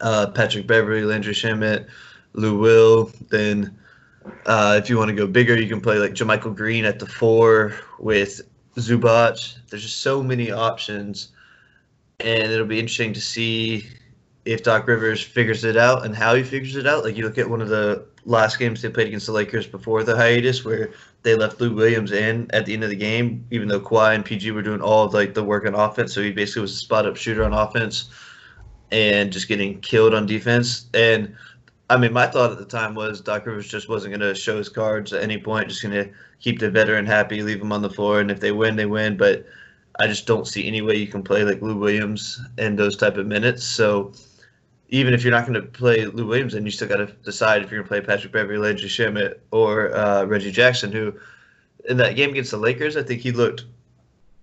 [0.00, 1.86] uh, Patrick Beverley, Landry Shamet,
[2.32, 3.10] Lou Will.
[3.28, 3.78] Then
[4.46, 7.06] uh, if you want to go bigger, you can play like JaMychal Green at the
[7.06, 8.40] four with
[8.76, 9.56] Zubac.
[9.68, 11.32] There's just so many options
[12.20, 13.86] and it'll be interesting to see
[14.44, 17.04] if Doc Rivers figures it out and how he figures it out.
[17.04, 20.02] Like you look at one of the last games they played against the Lakers before
[20.04, 20.92] the hiatus, where
[21.22, 24.24] they left Lou Williams in at the end of the game, even though Kawhi and
[24.24, 26.12] PG were doing all of like the work on offense.
[26.12, 28.10] So he basically was a spot up shooter on offense
[28.90, 30.86] and just getting killed on defense.
[30.94, 31.34] And
[31.90, 34.56] I mean, my thought at the time was Doc Rivers just wasn't going to show
[34.56, 36.10] his cards at any point, just going to
[36.40, 39.16] keep the veteran happy, leave him on the floor, and if they win, they win.
[39.16, 39.46] But
[39.98, 43.16] I just don't see any way you can play like Lou Williams in those type
[43.16, 43.64] of minutes.
[43.64, 44.12] So
[44.88, 47.62] even if you're not going to play Lou Williams, then you still got to decide
[47.62, 51.14] if you're going to play Patrick Beverley, Landry Shamet, or uh, Reggie Jackson, who
[51.86, 53.64] in that game against the Lakers, I think he looked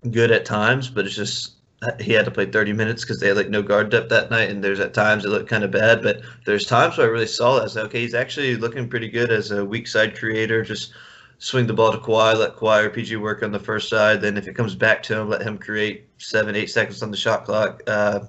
[0.10, 1.54] good at times, but it's just
[2.00, 4.50] he had to play 30 minutes because they had like no guard depth that night,
[4.50, 6.04] and there's at times it looked kind of bad.
[6.04, 7.76] But there's times where I really saw that.
[7.76, 10.64] I okay, he's actually looking pretty good as a weak side creator.
[10.64, 10.94] Just
[11.42, 14.22] swing the ball to Kawhi, let Kawhi or PG work on the first side.
[14.22, 17.18] Then if it comes back to him, let him create seven, eight seconds on the
[17.18, 18.20] shot clock uh,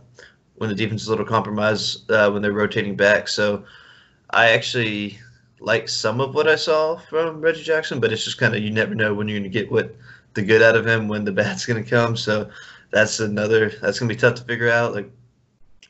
[0.55, 3.29] when the defense is a little compromised uh, when they're rotating back.
[3.29, 3.65] So
[4.31, 5.19] I actually
[5.61, 8.71] like some of what I saw from Reggie Jackson, but it's just kind of you
[8.71, 9.95] never know when you're going to get what
[10.33, 12.17] the good out of him when the bad's going to come.
[12.17, 12.49] So
[12.93, 14.95] that's another that's going to be tough to figure out.
[14.95, 15.11] Like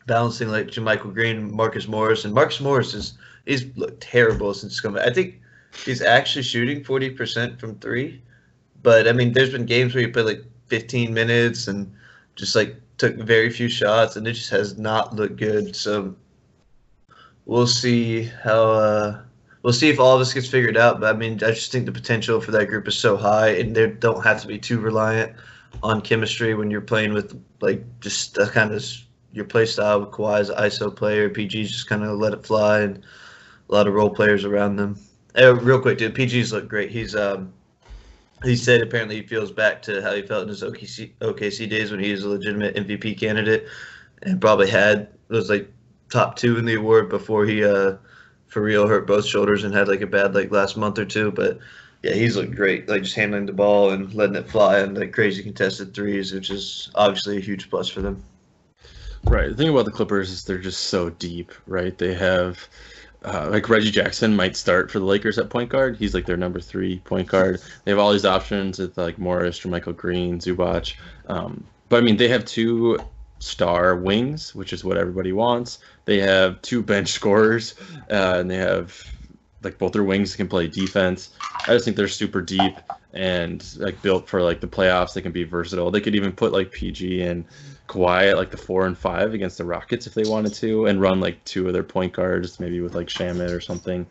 [0.08, 3.14] balancing like JaMychal Green, Marcus Morris, and Marcus Morris is
[3.46, 5.00] he's looked terrible since coming.
[5.00, 5.40] I think
[5.84, 8.22] he's actually shooting 40% from three.
[8.82, 11.92] But I mean, there's been games where he played like 15 minutes and
[12.36, 15.74] just like took very few shots, and it just has not looked good.
[15.76, 16.14] So
[17.46, 18.70] we'll see how.
[18.72, 19.22] Uh,
[19.62, 21.00] we'll see if all of this gets figured out.
[21.00, 23.74] But I mean, I just think the potential for that group is so high, and
[23.74, 25.36] they don't have to be too reliant
[25.82, 28.84] on chemistry when you're playing with like just a kind of
[29.32, 31.30] your play style with Kawhi's ISO player.
[31.30, 33.02] PG's just kind of let it fly, and
[33.68, 34.98] a lot of role players around them.
[35.36, 36.14] Uh, real quick, dude.
[36.14, 36.90] PG's look great.
[36.90, 37.52] He's um,
[38.44, 41.90] he said apparently he feels back to how he felt in his OKC OKC days
[41.90, 43.66] when he was a legitimate MVP candidate,
[44.22, 45.70] and probably had was like
[46.10, 47.96] top two in the award before he uh
[48.48, 51.32] for real hurt both shoulders and had like a bad like last month or two.
[51.32, 51.58] But
[52.02, 55.12] yeah, he's looked great, like just handling the ball and letting it fly and like
[55.12, 58.22] crazy contested threes, which is obviously a huge plus for them.
[59.24, 59.48] Right.
[59.48, 61.96] The thing about the Clippers is they're just so deep, right?
[61.96, 62.68] They have
[63.24, 65.96] uh, like Reggie Jackson might start for the Lakers at point guard.
[65.96, 67.60] He's like their number three point guard.
[67.84, 70.94] They have all these options with like Morris, Michael Green, Zubac.
[71.28, 72.98] Um, but I mean, they have two
[73.38, 75.78] star wings, which is what everybody wants.
[76.04, 77.74] They have two bench scorers,
[78.10, 79.04] uh, and they have
[79.62, 81.30] like both their wings can play defense.
[81.66, 82.74] I just think they're super deep
[83.12, 85.14] and like built for like the playoffs.
[85.14, 85.90] They can be versatile.
[85.90, 87.44] They could even put like PG and
[87.88, 91.00] Kawhi at like the four and five against the Rockets if they wanted to, and
[91.00, 94.06] run like two of their point guards, maybe with like Shamet or something.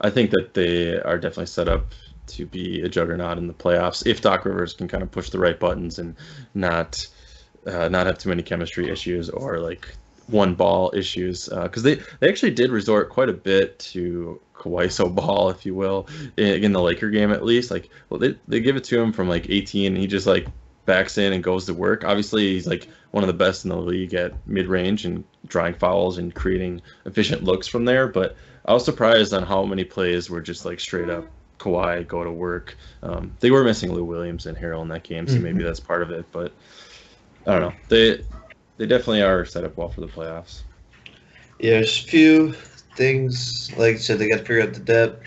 [0.00, 1.92] I think that they are definitely set up
[2.26, 5.38] to be a juggernaut in the playoffs if Doc Rivers can kind of push the
[5.38, 6.16] right buttons and
[6.54, 7.06] not
[7.66, 9.94] uh, not have too many chemistry issues or like
[10.28, 15.14] one ball issues because uh, they they actually did resort quite a bit to Kawhi
[15.14, 17.70] ball, if you will, in, in, the Laker game at least.
[17.70, 20.46] Like, well, they, they give it to him from like 18, and he just like
[20.86, 22.04] backs in and goes to work.
[22.04, 25.74] Obviously, he's like one of the best in the league at mid range and drawing
[25.74, 28.08] fouls and creating efficient looks from there.
[28.08, 31.26] But I was surprised on how many plays were just like straight up
[31.58, 32.76] Kawhi go to work.
[33.02, 35.44] Um, they were missing Lou Williams and Harrell in that game, so mm-hmm.
[35.44, 36.24] maybe that's part of it.
[36.32, 36.52] But
[37.46, 37.74] I don't know.
[37.88, 38.24] They
[38.76, 40.62] they definitely are set up well for the playoffs.
[41.58, 43.72] Yeah, there's a few things.
[43.76, 45.22] Like I said, they got to figure out the depth.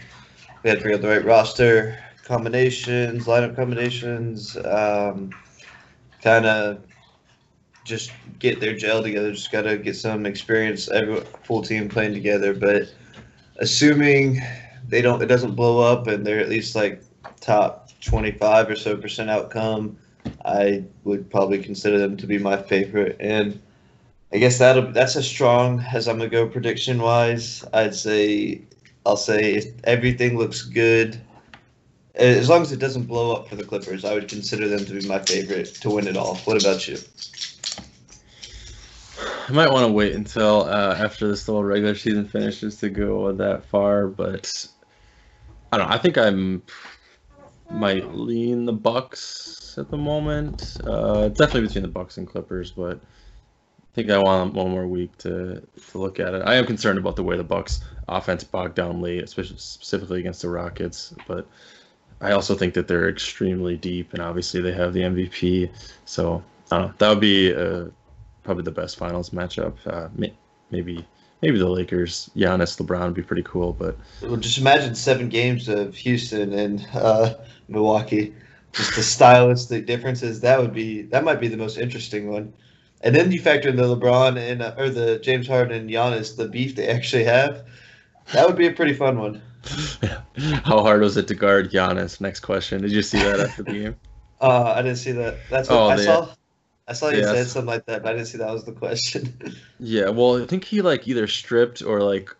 [0.61, 4.57] They got to figure out the right roster combinations, lineup combinations.
[4.57, 5.31] Um,
[6.21, 6.83] kind of
[7.85, 9.31] just get their gel together.
[9.31, 10.89] Just got to get some experience.
[10.89, 12.53] Every full team playing together.
[12.53, 12.93] But
[13.57, 14.41] assuming
[14.89, 17.01] they don't, it doesn't blow up, and they're at least like
[17.39, 19.97] top 25 or so percent outcome
[20.45, 23.17] I would probably consider them to be my favorite.
[23.19, 23.59] And
[24.31, 27.63] I guess that that's as strong as I'm gonna go prediction wise.
[27.73, 28.61] I'd say
[29.05, 31.19] I'll say if everything looks good,
[32.15, 34.93] as long as it doesn't blow up for the Clippers, I would consider them to
[34.99, 36.35] be my favorite to win it all.
[36.37, 36.97] What about you?
[39.47, 43.31] I might want to wait until uh, after this little regular season finishes to go
[43.31, 44.67] that far, but
[45.71, 45.95] I don't know.
[45.95, 46.63] I think I'm
[47.69, 50.77] might lean the Bucks at the moment.
[50.85, 55.17] Uh, definitely between the Bucks and Clippers, but I think I want one more week
[55.19, 55.61] to
[55.91, 56.43] to look at it.
[56.45, 60.41] I am concerned about the way the Bucks offense bogged down late, especially specifically against
[60.41, 61.47] the Rockets, but
[62.21, 65.69] I also think that they're extremely deep, and obviously they have the MVP.
[66.05, 66.91] So I.
[66.97, 67.85] That would be uh,
[68.43, 69.75] probably the best finals matchup.
[69.85, 70.09] Uh,
[70.71, 71.05] maybe
[71.41, 73.73] maybe the Lakers, Giannis, LeBron would be pretty cool.
[73.73, 77.35] But well, just imagine seven games of Houston and uh,
[77.67, 78.33] Milwaukee.
[78.77, 80.41] Just the stylistic differences.
[80.41, 82.53] That would be that might be the most interesting one.
[83.01, 86.37] And then you factor in the LeBron and uh, or the James Harden and Giannis,
[86.37, 87.65] the beef they actually have.
[88.33, 89.41] That would be a pretty fun one.
[90.63, 92.21] How hard was it to guard Giannis?
[92.21, 92.81] Next question.
[92.81, 93.95] Did you see that after the game?
[94.39, 95.37] Uh, I didn't see that.
[95.49, 96.29] That's what oh, I saw.
[96.87, 97.33] I saw you yeah.
[97.33, 99.33] said something like that, but I didn't see that was the question.
[99.79, 102.35] yeah, well, I think he like either stripped or like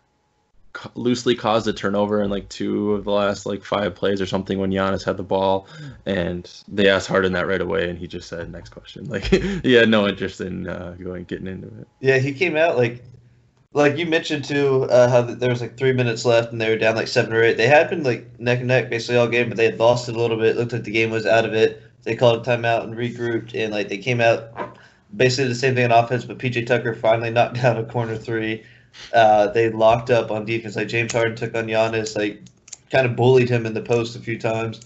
[0.94, 4.58] loosely caused a turnover in like two of the last like five plays or something
[4.58, 5.66] when Giannis had the ball,
[6.06, 9.72] and they asked Harden that right away, and he just said, "Next question." Like he
[9.72, 11.88] had no interest in uh, going getting into it.
[12.00, 13.02] Yeah, he came out like,
[13.72, 16.76] like you mentioned too, uh, how there was like three minutes left and they were
[16.76, 17.56] down like seven or eight.
[17.56, 20.14] They had been like neck and neck basically all game, but they had lost it
[20.14, 20.50] a little bit.
[20.50, 21.82] It looked like the game was out of it.
[22.02, 24.78] They called a timeout and regrouped, and like they came out
[25.16, 28.64] basically the same thing on offense, but PJ Tucker finally knocked down a corner three.
[29.12, 30.76] Uh, they locked up on defense.
[30.76, 32.42] Like James Harden took on Giannis, like
[32.90, 34.80] kind of bullied him in the post a few times.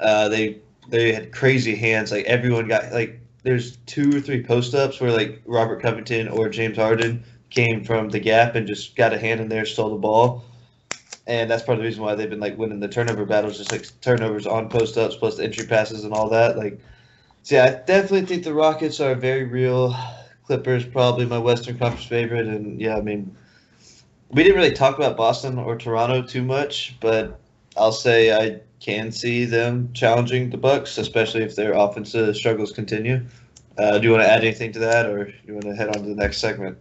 [0.00, 0.58] Uh, they
[0.88, 2.10] they had crazy hands.
[2.12, 6.48] Like everyone got like there's two or three post ups where like Robert Covington or
[6.48, 9.96] James Harden came from the gap and just got a hand in there, stole the
[9.96, 10.44] ball.
[11.28, 13.72] And that's part of the reason why they've been like winning the turnover battles, just
[13.72, 16.56] like turnovers on post ups plus the entry passes and all that.
[16.56, 16.80] Like,
[17.42, 19.96] so yeah, I definitely think the Rockets are very real.
[20.46, 23.36] Clippers probably my Western Conference favorite, and yeah, I mean,
[24.30, 27.40] we didn't really talk about Boston or Toronto too much, but
[27.76, 33.24] I'll say I can see them challenging the Bucks, especially if their offensive struggles continue.
[33.76, 35.88] Uh, do you want to add anything to that, or do you want to head
[35.88, 36.78] on to the next segment?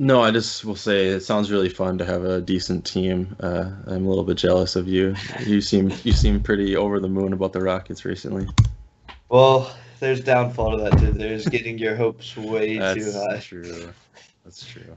[0.00, 3.34] No, I just will say it sounds really fun to have a decent team.
[3.40, 5.16] Uh, I'm a little bit jealous of you.
[5.44, 8.46] You seem you seem pretty over the moon about the Rockets recently.
[9.28, 11.12] Well, there's downfall to that too.
[11.12, 13.34] There's getting your hopes way That's too high.
[13.34, 13.94] That's true.
[14.44, 14.96] That's true.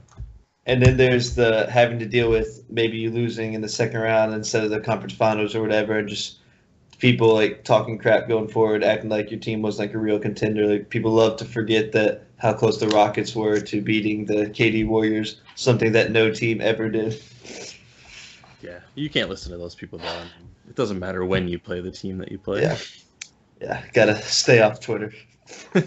[0.64, 4.32] And then there's the having to deal with maybe you losing in the second round
[4.32, 6.38] instead of the conference finals or whatever, and just
[6.98, 10.66] people like talking crap going forward, acting like your team was like a real contender.
[10.66, 14.86] Like people love to forget that how close the Rockets were to beating the KD
[14.86, 17.20] Warriors, something that no team ever did.
[18.60, 20.22] Yeah, you can't listen to those people though.
[20.68, 22.62] It doesn't matter when you play the team that you play.
[22.62, 22.78] Yeah.
[23.62, 25.12] Yeah, gotta stay off Twitter.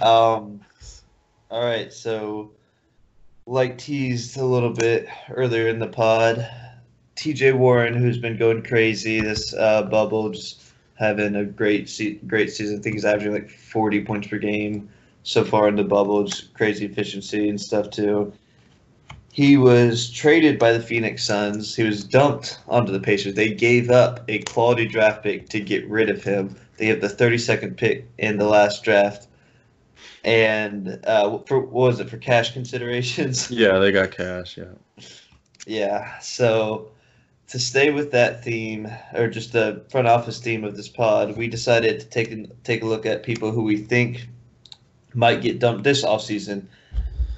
[0.00, 0.60] Um,
[1.50, 2.52] all right, so
[3.46, 6.48] like teased a little bit earlier in the pod,
[7.16, 10.62] TJ Warren, who's been going crazy this uh, bubble, just
[10.94, 12.78] having a great se- great season.
[12.78, 14.88] I think he's averaging like 40 points per game
[15.22, 16.24] so far in the bubble.
[16.24, 18.32] Just crazy efficiency and stuff too.
[19.32, 21.76] He was traded by the Phoenix Suns.
[21.76, 23.34] He was dumped onto the Pacers.
[23.34, 26.56] They gave up a quality draft pick to get rid of him.
[26.76, 29.28] They have the 32nd pick in the last draft.
[30.24, 33.50] And uh, for what was it for cash considerations?
[33.58, 34.56] Yeah, they got cash.
[34.56, 35.04] Yeah.
[35.66, 36.18] Yeah.
[36.18, 36.90] So
[37.48, 41.48] to stay with that theme, or just the front office theme of this pod, we
[41.48, 44.28] decided to take take a look at people who we think
[45.14, 46.66] might get dumped this offseason.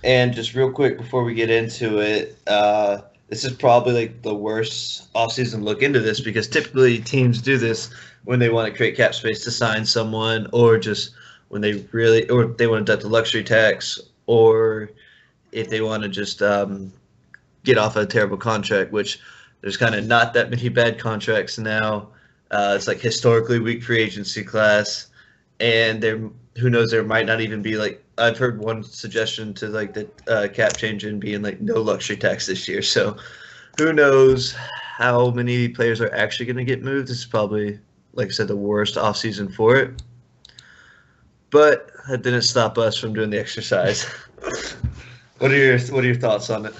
[0.02, 4.34] And just real quick before we get into it, uh, this is probably like the
[4.34, 7.90] worst offseason look into this because typically teams do this
[8.24, 11.12] when they want to create cap space to sign someone or just
[11.48, 14.90] when they really or they want to deduct the luxury tax or
[15.52, 16.92] if they want to just um,
[17.64, 19.20] get off a terrible contract, which
[19.60, 22.08] there's kind of not that many bad contracts now.
[22.50, 25.06] Uh, it's like historically weak free agency class,
[25.60, 26.20] and there
[26.56, 30.08] who knows there might not even be like I've heard one suggestion to like the
[30.28, 32.82] uh, cap change in being like no luxury tax this year.
[32.82, 33.16] So
[33.78, 34.54] who knows
[34.98, 37.08] how many players are actually going to get moved?
[37.08, 37.78] This is probably
[38.14, 40.02] like I said the worst offseason for it.
[41.50, 44.04] But that didn't stop us from doing the exercise.
[45.38, 46.74] what are your What are your thoughts on it?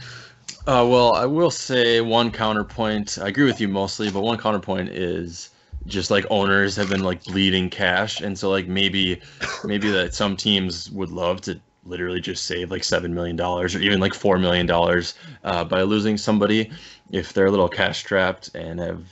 [0.67, 3.19] Uh, well, I will say one counterpoint.
[3.19, 5.51] I agree with you mostly, but one counterpoint is
[5.91, 9.21] just like owners have been like bleeding cash, and so like maybe
[9.65, 13.81] maybe that some teams would love to literally just save like seven million dollars or
[13.81, 15.15] even like four million dollars
[15.45, 16.71] uh, by losing somebody
[17.11, 19.05] if they're a little cash strapped and have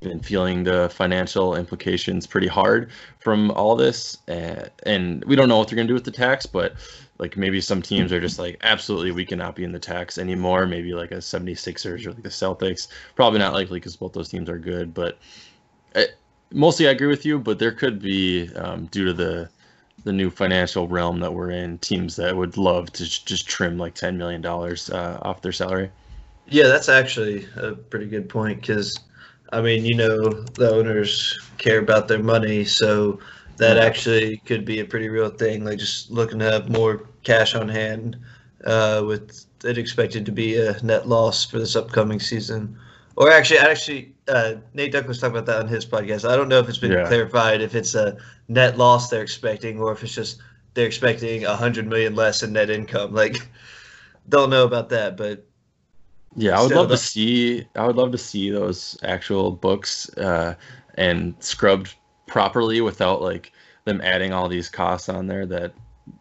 [0.00, 4.18] been feeling the financial implications pretty hard from all this.
[4.28, 6.74] And, and we don't know what they're going to do with the tax but
[7.18, 10.66] like maybe some teams are just like absolutely we cannot be in the tax anymore.
[10.66, 12.88] Maybe like a 76ers or like the celtics.
[13.14, 15.18] Probably not likely because both those teams are good but
[15.94, 16.06] I,
[16.52, 19.48] mostly i agree with you but there could be um, due to the
[20.04, 23.94] the new financial realm that we're in teams that would love to just trim like
[23.94, 25.90] 10 million dollars uh, off their salary
[26.48, 28.98] yeah that's actually a pretty good point because
[29.52, 33.18] I mean, you know, the owners care about their money, so
[33.56, 35.64] that actually could be a pretty real thing.
[35.64, 38.16] Like just looking to have more cash on hand,
[38.64, 42.78] uh, with it expected to be a net loss for this upcoming season.
[43.16, 46.28] Or actually, actually, uh, Nate Duncan was talking about that on his podcast.
[46.28, 47.04] I don't know if it's been Yeah.
[47.06, 48.16] clarified if it's a
[48.48, 50.40] net loss they're expecting or if it's just
[50.74, 53.14] they're expecting a hundred million less in net income.
[53.14, 53.36] Like,
[54.28, 55.44] don't know about that, but
[56.36, 57.66] Yeah, I would love to see.
[57.74, 60.54] I would love to see those actual books uh,
[60.94, 61.94] and scrubbed
[62.26, 63.52] properly without like
[63.84, 65.72] them adding all these costs on there that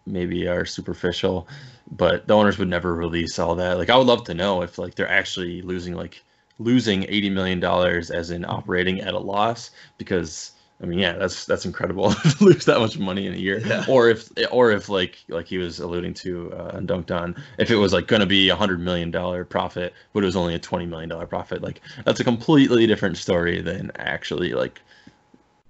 [0.05, 1.47] maybe are superficial.
[1.91, 3.78] But the owners would never release all that.
[3.78, 6.24] Like, I would love to know if like they're actually losing like
[6.60, 10.51] losing eighty million dollars as in operating at a loss because.
[10.82, 13.60] I mean, yeah, that's that's incredible to lose that much money in a year.
[13.60, 13.84] Yeah.
[13.89, 17.70] Or if, or if like like he was alluding to uh, and Dunc'd On, if
[17.70, 20.55] it was like going to be a hundred million dollar profit, but it was only
[20.55, 24.80] a twenty million dollar profit, like that's a completely different story than actually like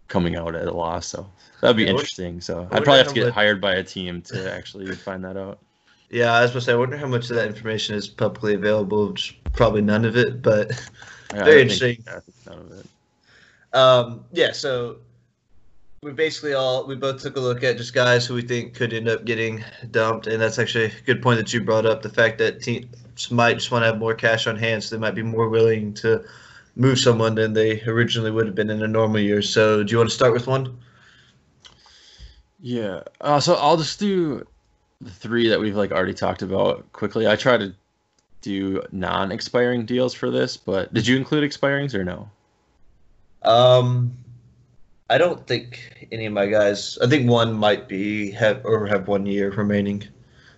[0.09, 1.07] coming out at a loss.
[1.07, 1.27] So
[1.61, 2.41] that'd be yeah, interesting.
[2.41, 5.59] So I'd probably have to get hired by a team to actually find that out.
[6.09, 8.55] Yeah, I was supposed to say, I wonder how much of that information is publicly
[8.55, 9.15] available.
[9.53, 10.69] Probably none of it, but
[11.33, 11.97] yeah, very interesting.
[11.97, 12.85] Think, none of it.
[13.77, 14.97] Um, yeah, so
[16.01, 18.93] we basically all we both took a look at just guys who we think could
[18.93, 22.01] end up getting dumped, and that's actually a good point that you brought up.
[22.01, 24.99] The fact that teams might just want to have more cash on hand, so they
[24.99, 26.23] might be more willing to
[26.75, 29.41] move someone than they originally would have been in a normal year.
[29.41, 30.79] So, do you want to start with one?
[32.61, 33.03] Yeah.
[33.21, 34.45] Uh, so I'll just do
[35.01, 37.27] the three that we've like already talked about quickly.
[37.27, 37.73] I try to
[38.41, 42.29] do non-expiring deals for this, but did you include expirings or no?
[43.43, 44.13] Um,
[45.09, 46.97] I don't think any of my guys.
[47.01, 50.03] I think one might be have or have one year remaining.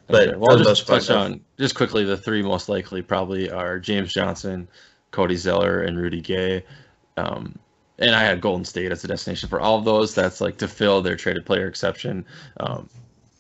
[0.08, 0.38] But okay.
[0.38, 4.68] well, just touch on just quickly the three most likely probably are James Johnson,
[5.12, 6.66] Cody Zeller, and Rudy Gay.
[7.18, 7.58] Um,
[8.00, 10.14] and I had Golden State as a destination for all of those.
[10.14, 12.26] That's like to fill their traded player exception.
[12.60, 12.90] Um,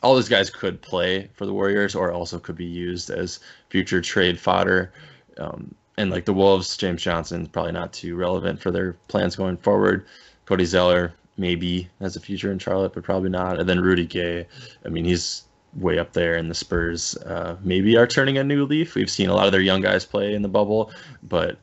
[0.03, 3.39] all these guys could play for the Warriors or also could be used as
[3.69, 4.91] future trade fodder.
[5.37, 9.35] Um, and like the Wolves, James Johnson is probably not too relevant for their plans
[9.35, 10.05] going forward.
[10.45, 13.59] Cody Zeller maybe has a future in Charlotte, but probably not.
[13.59, 14.47] And then Rudy Gay,
[14.85, 15.43] I mean, he's
[15.75, 18.95] way up there, and the Spurs uh, maybe are turning a new leaf.
[18.95, 20.91] We've seen a lot of their young guys play in the bubble,
[21.23, 21.57] but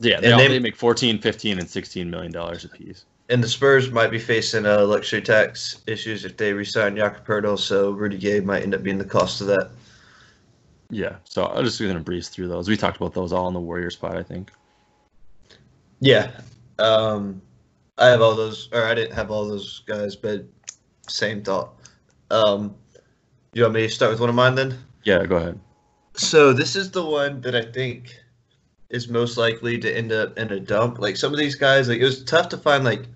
[0.00, 3.04] yeah, they, all, they, they make 14, 15, and 16 million dollars a piece.
[3.28, 7.58] And the Spurs might be facing uh, luxury tax issues if they resign Jakob Poeltl,
[7.58, 9.70] so Rudy Gay might end up being the cost of that.
[10.90, 12.68] Yeah, so I'm just gonna breeze through those.
[12.68, 14.52] We talked about those all in the Warrior spot, I think.
[16.00, 16.30] Yeah,
[16.78, 17.40] um,
[17.96, 20.44] I have all those, or I didn't have all those guys, but
[21.08, 21.74] same thought.
[22.30, 22.74] Um,
[23.54, 24.78] you want me to start with one of mine then?
[25.04, 25.58] Yeah, go ahead.
[26.14, 28.14] So this is the one that I think
[28.92, 30.98] is most likely to end up in a dump.
[30.98, 33.06] Like some of these guys, like it was tough to find like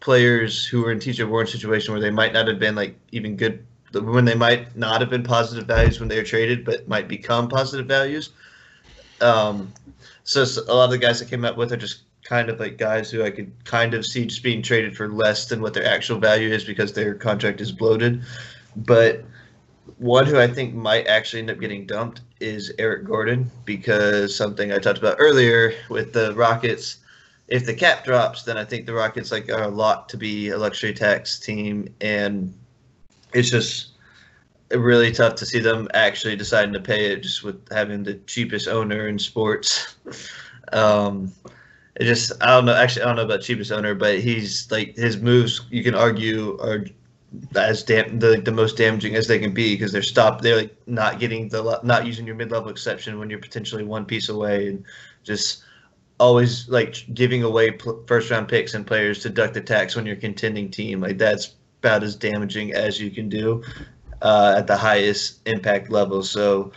[0.00, 3.36] players who were in TJ Warren situation where they might not have been like even
[3.36, 7.08] good when they might not have been positive values when they were traded, but might
[7.08, 8.30] become positive values.
[9.20, 9.72] Um,
[10.22, 12.78] so a lot of the guys that came up with are just kind of like
[12.78, 15.86] guys who I could kind of see just being traded for less than what their
[15.86, 18.22] actual value is because their contract is bloated.
[18.76, 19.24] But
[19.98, 24.72] one who I think might actually end up getting dumped is Eric Gordon because something
[24.72, 26.98] I talked about earlier with the Rockets.
[27.48, 30.48] If the cap drops, then I think the Rockets like are a lot to be
[30.48, 32.54] a luxury tax team, and
[33.34, 33.90] it's just
[34.70, 38.68] really tough to see them actually deciding to pay it just with having the cheapest
[38.68, 39.96] owner in sports.
[40.72, 41.30] um,
[41.96, 42.74] it just I don't know.
[42.74, 45.60] Actually, I don't know about cheapest owner, but he's like his moves.
[45.70, 46.86] You can argue are
[47.54, 50.42] as dam- the the most damaging as they can be because they're stopped.
[50.42, 54.04] They're like not getting the not using your mid level exception when you're potentially one
[54.04, 54.84] piece away, and
[55.22, 55.64] just
[56.20, 60.06] always like giving away pl- first round picks and players to duck the tax when
[60.06, 61.00] you're contending team.
[61.00, 63.62] Like that's about as damaging as you can do
[64.22, 66.22] uh, at the highest impact level.
[66.22, 66.72] So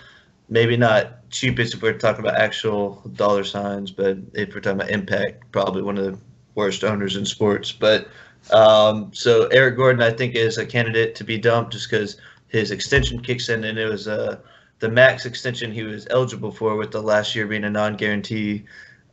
[0.50, 4.90] maybe not cheapest if we're talking about actual dollar signs, but if we're talking about
[4.90, 6.18] impact, probably one of the
[6.56, 7.72] worst owners in sports.
[7.72, 8.08] But
[8.52, 12.18] um, so Eric Gordon, I think, is a candidate to be dumped just because
[12.48, 14.40] his extension kicks in, and it was uh,
[14.80, 18.64] the max extension he was eligible for, with the last year being a non-guarantee.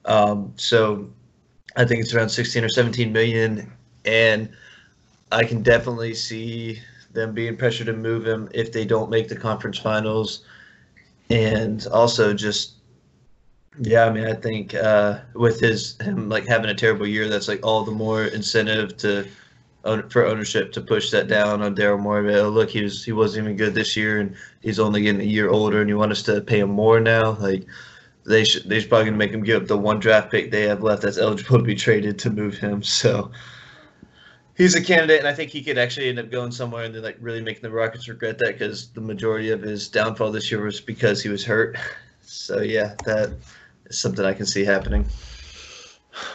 [0.05, 1.11] Um, so
[1.77, 3.73] I think it's around 16 or 17 million,
[4.05, 4.51] and
[5.33, 6.81] I can definitely see
[7.13, 10.45] them being pressured to move him if they don't make the conference finals,
[11.31, 12.74] and also just
[13.81, 17.49] yeah, I mean, I think uh, with his him like having a terrible year, that's
[17.49, 19.27] like all the more incentive to
[20.09, 22.35] for ownership to push that down on Daryl Morey.
[22.37, 25.25] Oh, look, he was he wasn't even good this year, and he's only getting a
[25.25, 27.33] year older, and you want us to pay him more now?
[27.33, 27.67] Like
[28.25, 30.83] they should they're probably gonna make him give up the one draft pick they have
[30.83, 32.83] left that's eligible to be traded to move him.
[33.05, 33.33] So
[34.57, 37.03] he's a candidate, and I think he could actually end up going somewhere and then
[37.03, 40.65] like really making the Rockets regret that because the majority of his downfall this year
[40.65, 41.77] was because he was hurt.
[42.27, 43.35] So yeah, that
[43.87, 45.07] is something I can see happening.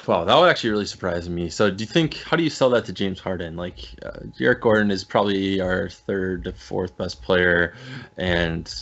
[0.07, 1.49] Wow, that would actually really surprise me.
[1.49, 3.55] So, do you think how do you sell that to James Harden?
[3.55, 7.75] Like, uh, Eric Gordon is probably our third to fourth best player,
[8.17, 8.73] and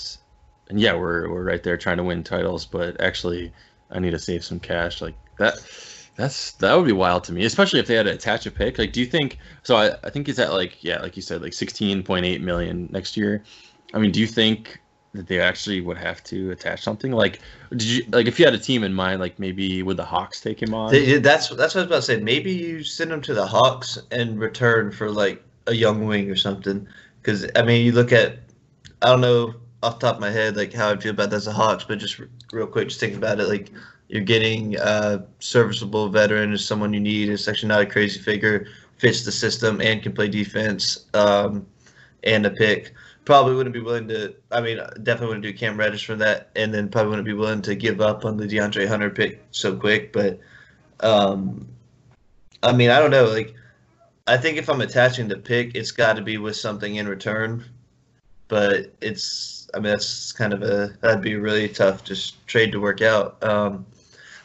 [0.70, 2.65] and yeah, we're we're right there trying to win titles.
[2.65, 3.53] But actually,
[3.91, 5.01] I need to save some cash.
[5.01, 5.55] Like that
[6.15, 8.78] that's that would be wild to me, especially if they had to attach a pick.
[8.80, 9.38] Like, do you think?
[9.63, 12.41] So I, I think it's at like yeah, like you said, like sixteen point eight
[12.41, 13.43] million next year.
[13.93, 14.82] I mean, do you think
[15.14, 17.12] that they actually would have to attach something?
[17.12, 17.39] Like,
[17.72, 20.41] did you like if you had a team in mind, like maybe would the Hawks
[20.41, 20.91] take him on?
[20.91, 22.18] They, that's that's what I was about to say.
[22.18, 26.36] Maybe you send him to the Hawks and return for like a young wing or
[26.36, 26.88] something.
[27.22, 28.39] Because I mean, you look at
[29.01, 29.53] I don't know
[29.84, 31.99] off top of my head like how I feel about that as a Hawks, but
[31.99, 32.20] just
[32.51, 33.72] real quick, just think about it like
[34.10, 37.30] you're getting a serviceable veteran is someone you need.
[37.30, 41.66] It's actually not a crazy figure fits the system and can play defense um,
[42.24, 42.93] and a pick.
[43.28, 44.34] Probably wouldn't be willing to.
[44.53, 47.61] I mean, definitely wouldn't do Cam Reddish for that, and then probably wouldn't be willing
[47.63, 50.13] to give up on the DeAndre Hunter pick so quick.
[50.13, 50.39] But,
[51.01, 51.67] um,
[52.63, 53.25] I mean, I don't know.
[53.25, 53.53] Like,
[54.28, 57.65] I think if I'm attaching the pick, it's got to be with something in return.
[58.47, 62.80] But it's, I mean, that's kind of a that'd be really tough just trade to
[62.80, 63.43] work out.
[63.43, 63.86] Um,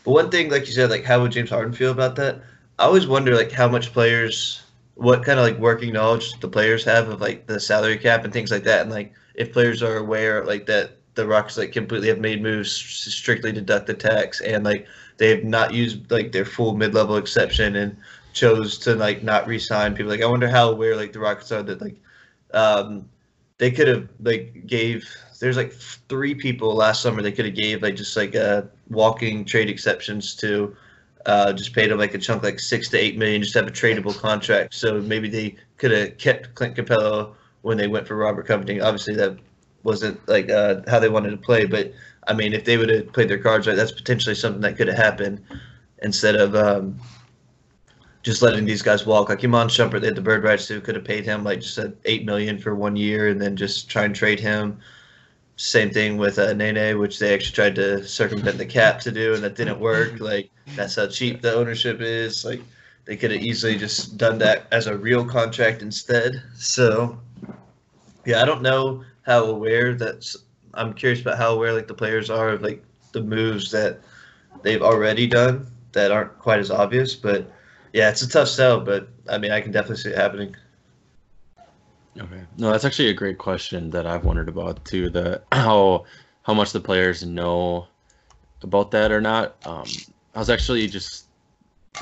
[0.03, 2.43] but one thing, like you said, like how would James Harden feel about that?
[2.81, 4.61] I always wonder like how much players
[4.95, 8.33] what kind of like working knowledge the players have of like the salary cap and
[8.33, 12.09] things like that, and like if players are aware like that the Rockets like completely
[12.09, 14.87] have made moves strictly deduct the tax and like
[15.19, 17.97] they have not used like their full mid level exception and
[18.33, 20.11] chose to like not re-sign people.
[20.11, 21.97] Like I wonder how aware like the Rockets are that like
[22.55, 23.09] um
[23.59, 27.83] they could have like gave there's like three people last summer they could have gave
[27.83, 30.75] like just like uh walking trade exceptions to
[31.27, 33.71] uh, just paid him like a chunk, like six to eight million, just have a
[33.71, 34.75] tradable contract.
[34.75, 38.81] So maybe they could have kept Clint Capela when they went for Robert Covington.
[38.81, 39.39] Obviously, that
[39.83, 41.93] wasn't like uh, how they wanted to play, but
[42.29, 44.89] I mean, if they would have played their cards right, that's potentially something that could
[44.89, 45.43] have happened
[46.03, 46.99] instead of um,
[48.23, 49.29] just letting these guys walk.
[49.29, 51.75] Like Iman Shumpert, they had the bird rights to, could have paid him like just
[51.75, 54.79] said eight million for one year and then just try and trade him.
[55.57, 59.35] Same thing with uh, Nene, which they actually tried to circumvent the cap to do,
[59.35, 60.15] and that didn't work.
[60.21, 62.45] Like that's how cheap the ownership is.
[62.45, 62.63] Like
[63.05, 66.43] they could have easily just done that as a real contract instead.
[66.55, 67.19] So
[68.25, 70.37] yeah, I don't know how aware that's.
[70.75, 72.83] I'm curious about how aware like the players are of like
[73.13, 74.01] the moves that
[74.63, 77.15] they've already done that aren't quite as obvious.
[77.15, 77.51] But
[77.93, 78.81] yeah, it's a tough sell.
[78.81, 80.57] But I mean, I can definitely see it happening.
[82.19, 82.43] Okay.
[82.59, 85.09] No, that's actually a great question that I've wondered about too.
[85.09, 86.05] The how
[86.43, 87.87] how much the players know
[88.63, 89.57] about that or not.
[89.67, 89.85] Um,
[90.35, 91.27] I was actually just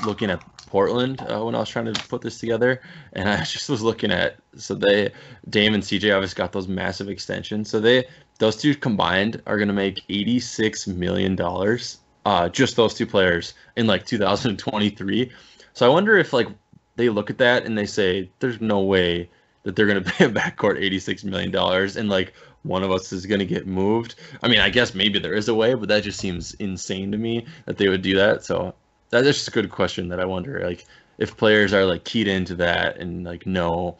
[0.05, 2.81] looking at Portland uh, when I was trying to put this together,
[3.13, 5.11] and I just was looking at so they
[5.49, 7.69] Dame and CJ obviously got those massive extensions.
[7.69, 8.05] So they
[8.39, 11.99] those two combined are going to make eighty six million dollars.
[12.25, 15.31] Uh, just those two players in like 2023.
[15.73, 16.47] So I wonder if like
[16.95, 19.29] they look at that and they say, "There's no way."
[19.63, 22.33] That they're going to pay a backcourt 86 million dollars and like
[22.63, 24.15] one of us is going to get moved.
[24.43, 27.17] I mean, I guess maybe there is a way, but that just seems insane to
[27.17, 28.45] me that they would do that.
[28.45, 28.75] So
[29.09, 30.85] that's just a good question that I wonder like
[31.17, 33.97] if players are like keyed into that and like know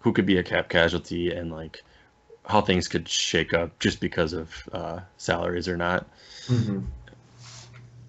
[0.00, 1.82] who could be a cap casualty and like
[2.46, 6.06] how things could shake up just because of uh, salaries or not.
[6.46, 6.80] Mm-hmm.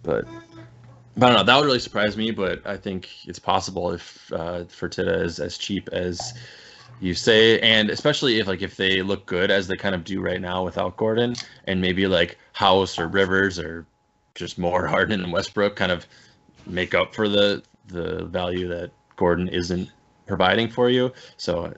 [0.02, 0.26] But,
[1.16, 1.44] but I don't know.
[1.44, 2.32] That would really surprise me.
[2.32, 6.34] But I think it's possible if uh, Fertitta is as cheap as
[7.04, 10.22] you say, and especially if like if they look good as they kind of do
[10.22, 11.36] right now without Gordon,
[11.66, 13.86] and maybe like House or Rivers or
[14.36, 16.08] just more Harden and Westbrook kind of
[16.66, 19.92] make up for the the value that Gordon isn't
[20.28, 21.12] providing for you.
[21.36, 21.74] So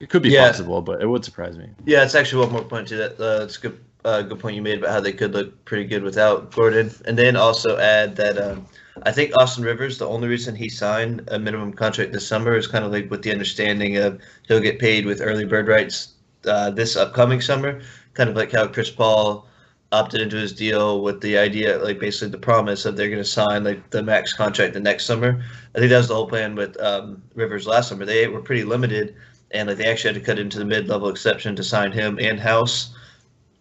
[0.00, 0.46] it could be yeah.
[0.46, 1.68] possible, but it would surprise me.
[1.84, 3.20] Yeah, it's actually one more point to that.
[3.20, 6.02] Uh, a good uh, good point you made about how they could look pretty good
[6.02, 8.38] without Gordon, and then also add that.
[8.38, 8.66] Um,
[9.04, 12.66] I think Austin Rivers, the only reason he signed a minimum contract this summer is
[12.66, 16.12] kind of like with the understanding of he'll get paid with early bird rights
[16.44, 17.80] uh, this upcoming summer,
[18.12, 19.46] kind of like how Chris Paul
[19.92, 23.24] opted into his deal with the idea, like basically the promise that they're going to
[23.24, 25.42] sign like the max contract the next summer.
[25.74, 28.04] I think that was the whole plan with um, Rivers last summer.
[28.04, 29.14] They were pretty limited,
[29.50, 32.40] and like they actually had to cut into the mid-level exception to sign him and
[32.40, 32.94] House.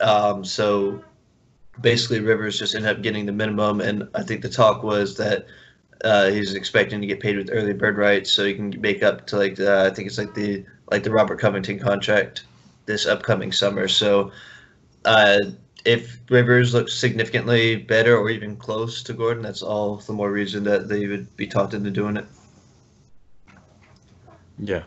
[0.01, 1.03] Um, so
[1.79, 5.45] basically Rivers just ended up getting the minimum, and I think the talk was that
[6.03, 9.27] uh, he's expecting to get paid with early bird rights, so he can make up
[9.27, 12.43] to like the, I think it's like the like the Robert Covington contract
[12.85, 13.87] this upcoming summer.
[13.87, 14.31] So
[15.05, 15.37] uh,
[15.85, 20.63] if Rivers looks significantly better or even close to Gordon, that's all the more reason
[20.65, 22.25] that they would be talked into doing it.
[24.59, 24.83] Yeah.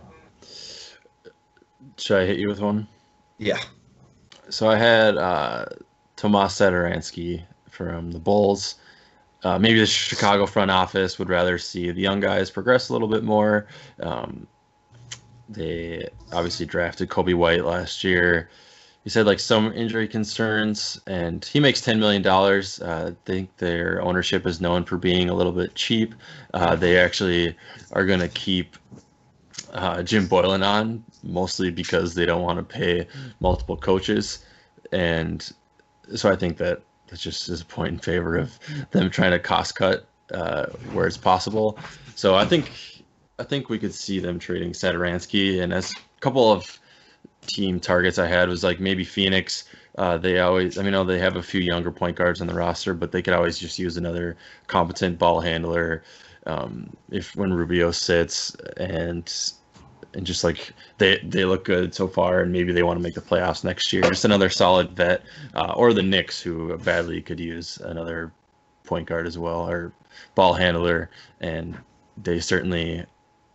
[1.96, 2.86] Should I hit you with one?
[3.38, 3.60] Yeah.
[4.54, 5.66] So I had uh,
[6.14, 8.76] Tomas Satoransky from the Bulls.
[9.42, 13.08] Uh, maybe the Chicago front office would rather see the young guys progress a little
[13.08, 13.66] bit more.
[13.98, 14.46] Um,
[15.48, 18.48] they obviously drafted Coby White last year.
[19.02, 22.80] He said like some injury concerns, and he makes ten million dollars.
[22.80, 26.14] Uh, I think their ownership is known for being a little bit cheap.
[26.54, 27.56] Uh, they actually
[27.90, 28.76] are going to keep
[29.72, 33.06] uh, Jim Boylen on mostly because they don't want to pay
[33.40, 34.44] multiple coaches,
[34.92, 35.52] and
[36.14, 38.58] so I think that that just is a point in favor of
[38.90, 41.78] them trying to cost cut uh, where it's possible.
[42.14, 42.70] So I think
[43.38, 46.78] I think we could see them trading Satoransky, and as a couple of
[47.46, 49.64] team targets I had was like maybe Phoenix.
[49.96, 52.94] Uh, they always, I mean, they have a few younger point guards on the roster,
[52.94, 56.02] but they could always just use another competent ball handler.
[56.46, 59.32] um, if when Rubio sits and
[60.14, 63.14] and just like they they look good so far, and maybe they want to make
[63.14, 64.02] the playoffs next year.
[64.02, 65.22] Just another solid vet,
[65.54, 68.32] uh, or the Knicks who badly could use another
[68.84, 69.92] point guard as well, or
[70.34, 71.10] ball handler,
[71.40, 71.76] and
[72.22, 73.04] they certainly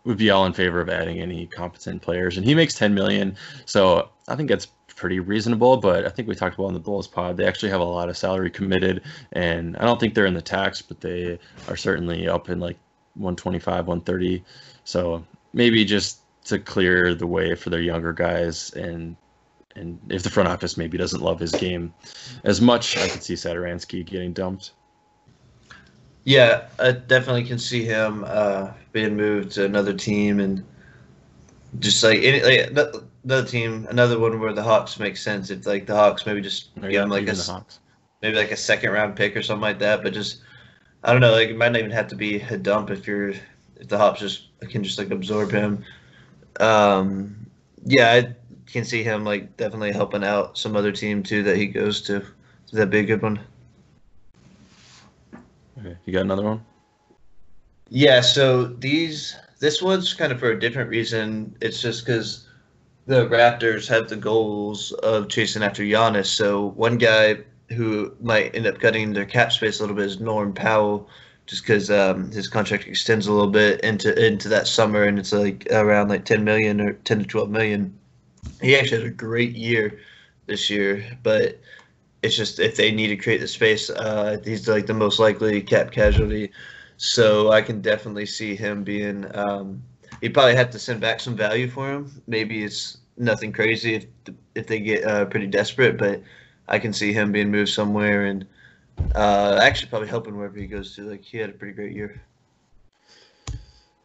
[0.04, 2.36] would be all in favor of adding any competent players.
[2.36, 3.36] And he makes 10 million,
[3.66, 5.76] so I think that's pretty reasonable.
[5.76, 8.08] But I think we talked about in the Bulls pod, they actually have a lot
[8.08, 9.02] of salary committed,
[9.32, 11.38] and I don't think they're in the tax, but they
[11.68, 12.76] are certainly up in like
[13.14, 14.44] 125, 130.
[14.84, 16.19] So maybe just
[16.50, 19.16] to clear the way for their younger guys and
[19.76, 21.94] and if the front office maybe doesn't love his game
[22.44, 24.72] as much, I could see Satoransky getting dumped.
[26.24, 30.64] Yeah, I definitely can see him uh, being moved to another team and
[31.78, 32.70] just like any like
[33.24, 35.50] another team, another one where the Hawks make sense.
[35.50, 37.64] If like the Hawks maybe just give him like a
[38.22, 40.40] maybe like a second round pick or something like that, but just
[41.04, 43.30] I don't know, like it might not even have to be a dump if you're
[43.30, 45.84] if the Hawks just can just like absorb him
[46.58, 47.46] um,
[47.84, 48.34] yeah, I
[48.70, 52.20] can see him like definitely helping out some other team too that he goes to.
[52.20, 53.40] Does that be a good one?
[55.78, 56.64] Okay, you got another one?
[57.88, 58.20] Yeah.
[58.20, 61.56] So these this one's kind of for a different reason.
[61.60, 62.46] It's just because
[63.06, 66.26] the Raptors have the goals of chasing after Giannis.
[66.26, 67.38] So one guy
[67.70, 71.08] who might end up cutting their cap space a little bit is Norm Powell
[71.50, 75.32] just because um, his contract extends a little bit into into that summer, and it's
[75.32, 77.98] like around like 10 million or 10 to 12 million.
[78.62, 79.98] He actually had a great year
[80.46, 81.58] this year, but
[82.22, 85.60] it's just if they need to create the space, uh, he's like the most likely
[85.60, 86.52] cap casualty.
[86.98, 89.26] So I can definitely see him being.
[89.36, 89.82] Um,
[90.32, 92.22] probably have to send back some value for him.
[92.28, 94.06] Maybe it's nothing crazy if
[94.54, 96.22] if they get uh, pretty desperate, but
[96.68, 98.46] I can see him being moved somewhere and
[99.14, 101.02] uh, actually, probably helping wherever he goes to.
[101.02, 102.22] Like he had a pretty great year.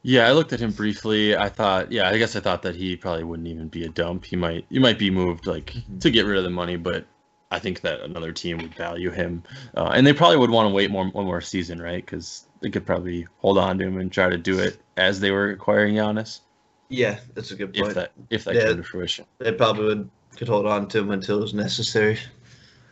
[0.08, 1.36] Yeah, I looked at him briefly.
[1.36, 4.26] I thought, yeah, I guess I thought that he probably wouldn't even be a dump.
[4.26, 5.98] He might, he might be moved like mm-hmm.
[5.98, 7.08] to get rid of the money, but
[7.50, 9.42] I think that another team would value him,
[9.76, 12.06] uh, and they probably would want to wait more one more season, right?
[12.06, 15.32] Because they could probably hold on to him and try to do it as they
[15.32, 16.42] were acquiring Giannis.
[16.90, 17.88] Yeah, that's a good point.
[17.88, 21.00] If that if that yeah, came to fruition, they probably would could hold on to
[21.00, 22.20] him until it was necessary.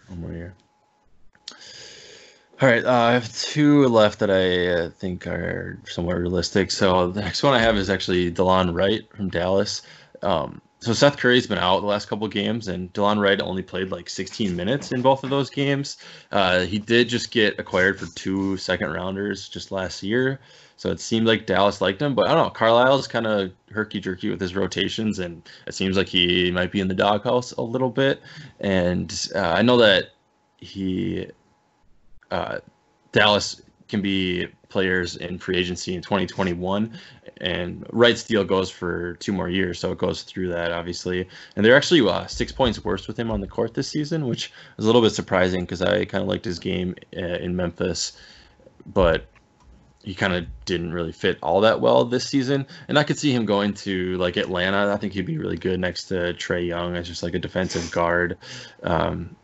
[0.08, 0.56] One more year.
[2.64, 6.72] All right, uh, I have two left that I uh, think are somewhat realistic.
[6.72, 9.82] So the next one I have is actually Delon Wright from Dallas.
[10.22, 13.92] Um, so Seth Curry's been out the last couple games, and Delon Wright only played
[13.92, 15.98] like 16 minutes in both of those games.
[16.32, 20.40] Uh, he did just get acquired for two second rounders just last year,
[20.78, 22.16] so it seemed like Dallas liked him.
[22.16, 25.98] But I don't know, Carlisle's kind of herky jerky with his rotations, and it seems
[25.98, 28.22] like he might be in the doghouse a little bit.
[28.62, 30.12] And uh, I know that
[30.60, 31.28] he
[32.34, 32.60] uh,
[33.12, 36.98] Dallas can be players in free agency in 2021
[37.38, 41.28] and Wright's deal goes for two more years so it goes through that obviously.
[41.56, 44.52] And they're actually uh, six points worse with him on the court this season which
[44.80, 48.14] is a little bit surprising because i kind of liked his game uh, in memphis
[48.86, 49.28] but
[50.04, 52.66] he kind of didn't really fit all that well this season.
[52.88, 54.92] And i could see him going to like atlanta.
[54.92, 57.90] I think he'd be really good next to Trae Young as just like a defensive
[57.92, 58.38] guard.
[58.82, 59.36] Um,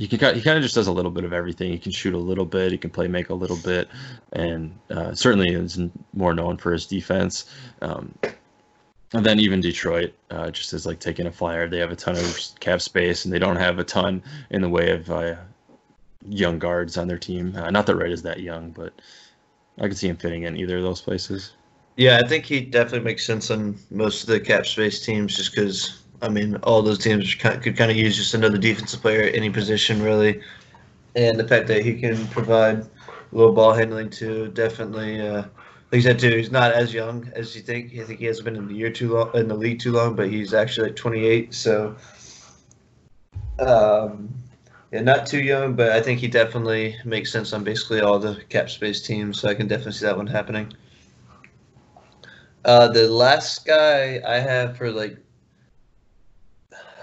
[0.00, 1.70] he can he kind of just does a little bit of everything.
[1.70, 3.86] He can shoot a little bit, he can play make a little bit,
[4.32, 5.78] and uh, certainly is
[6.14, 7.44] more known for his defense.
[7.82, 8.14] Um,
[9.12, 12.16] and then even Detroit, uh, just as like taking a flyer, they have a ton
[12.16, 15.34] of cap space, and they don't have a ton in the way of uh,
[16.26, 17.54] young guards on their team.
[17.54, 18.94] Uh, not that Wright is that young, but
[19.78, 21.52] I could see him fitting in either of those places.
[21.96, 25.54] Yeah, I think he definitely makes sense on most of the cap space teams, just
[25.54, 29.34] because I mean, all those teams could kind of use just another defensive player at
[29.34, 30.40] any position, really.
[31.16, 32.86] And the fact that he can provide a
[33.32, 35.20] little ball handling too, definitely.
[35.20, 35.44] Uh,
[35.90, 37.92] like you said too, he's not as young as you think.
[37.98, 40.14] I think he hasn't been in the year too long in the league too long,
[40.14, 41.52] but he's actually like 28.
[41.52, 41.96] So,
[43.58, 44.32] um,
[44.92, 48.40] yeah, not too young, but I think he definitely makes sense on basically all the
[48.48, 49.40] cap space teams.
[49.40, 50.72] So I can definitely see that one happening.
[52.64, 55.16] Uh, the last guy I have for like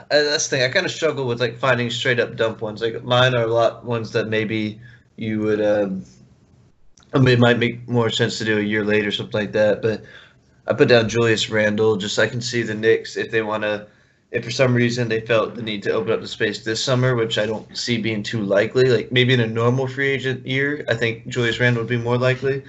[0.10, 0.70] that's the thing.
[0.70, 2.82] I kind of struggle with like finding straight up dump ones.
[2.82, 4.80] Like mine are a lot ones that maybe
[5.16, 5.62] you would.
[5.62, 6.04] Um,
[7.14, 9.82] I mean, it might make more sense to do a year later, something like that.
[9.82, 10.04] But
[10.68, 11.98] I put down Julius Randle.
[11.98, 13.88] Just so I can see the Knicks if they want to.
[14.30, 17.16] If for some reason they felt the need to open up the space this summer,
[17.16, 20.84] which I don't see being too likely, like maybe in a normal free agent year,
[20.90, 22.64] I think Julius Randle would be more likely.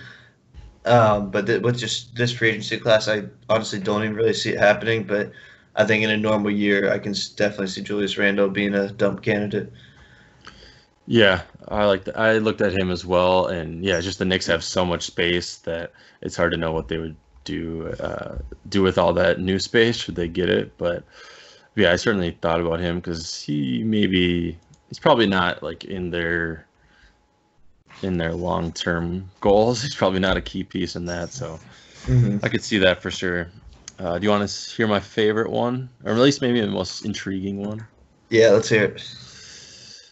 [0.84, 4.50] Um, but th- with just this free agency class, I honestly don't even really see
[4.50, 5.02] it happening.
[5.02, 5.32] But
[5.78, 9.22] I think in a normal year, I can definitely see Julius Randle being a dump
[9.22, 9.72] candidate.
[11.06, 12.18] Yeah, I like that.
[12.18, 15.58] I looked at him as well, and yeah, just the Knicks have so much space
[15.58, 18.36] that it's hard to know what they would do uh,
[18.68, 20.76] do with all that new space should they get it.
[20.76, 21.04] But
[21.76, 26.66] yeah, I certainly thought about him because he maybe he's probably not like in their
[28.02, 29.80] in their long term goals.
[29.82, 31.58] He's probably not a key piece in that, so
[32.04, 32.38] mm-hmm.
[32.42, 33.48] I could see that for sure.
[33.98, 37.04] Uh, do you want to hear my favorite one, or at least maybe the most
[37.04, 37.86] intriguing one?
[38.30, 39.00] Yeah, let's hear it.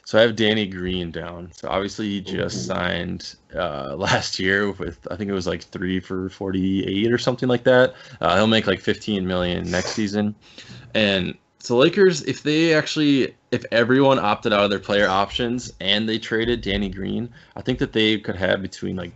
[0.07, 1.51] So I have Danny Green down.
[1.53, 2.75] So obviously he just Ooh.
[2.75, 7.19] signed uh, last year with I think it was like three for forty eight or
[7.19, 7.95] something like that.
[8.21, 10.37] Uh, he'll make like fifteen million next season,
[10.95, 16.09] and so Lakers if they actually if everyone opted out of their player options and
[16.09, 19.13] they traded Danny Green, I think that they could have between like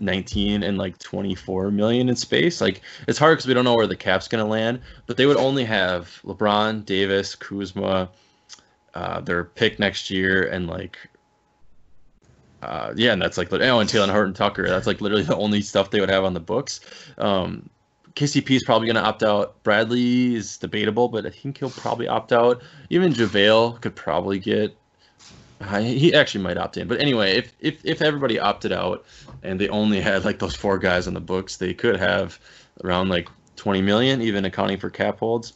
[0.00, 2.60] 19 and like 24 million in space.
[2.60, 5.26] Like it's hard because we don't know where the cap's going to land, but they
[5.26, 8.10] would only have LeBron, Davis, Kuzma,
[8.94, 10.98] uh, their pick next year, and like,
[12.62, 14.68] uh, yeah, and that's like, oh, and Talen Horton Tucker.
[14.68, 16.80] That's like literally the only stuff they would have on the books.
[17.18, 17.68] Um,
[18.14, 19.60] KCP is probably going to opt out.
[19.64, 22.62] Bradley is debatable, but I think he'll probably opt out.
[22.90, 24.76] Even JaVale could probably get.
[25.80, 29.04] He actually might opt in, but anyway, if if if everybody opted out
[29.44, 32.40] and they only had like those four guys on the books, they could have
[32.82, 35.52] around like 20 million, even accounting for cap holds.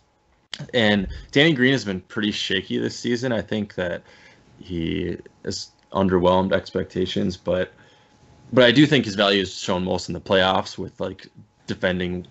[0.75, 3.33] And Danny Green has been pretty shaky this season.
[3.33, 4.03] I think that
[4.61, 7.73] he has underwhelmed expectations, but
[8.53, 11.27] but I do think his value is shown most in the playoffs with like
[11.67, 12.27] defending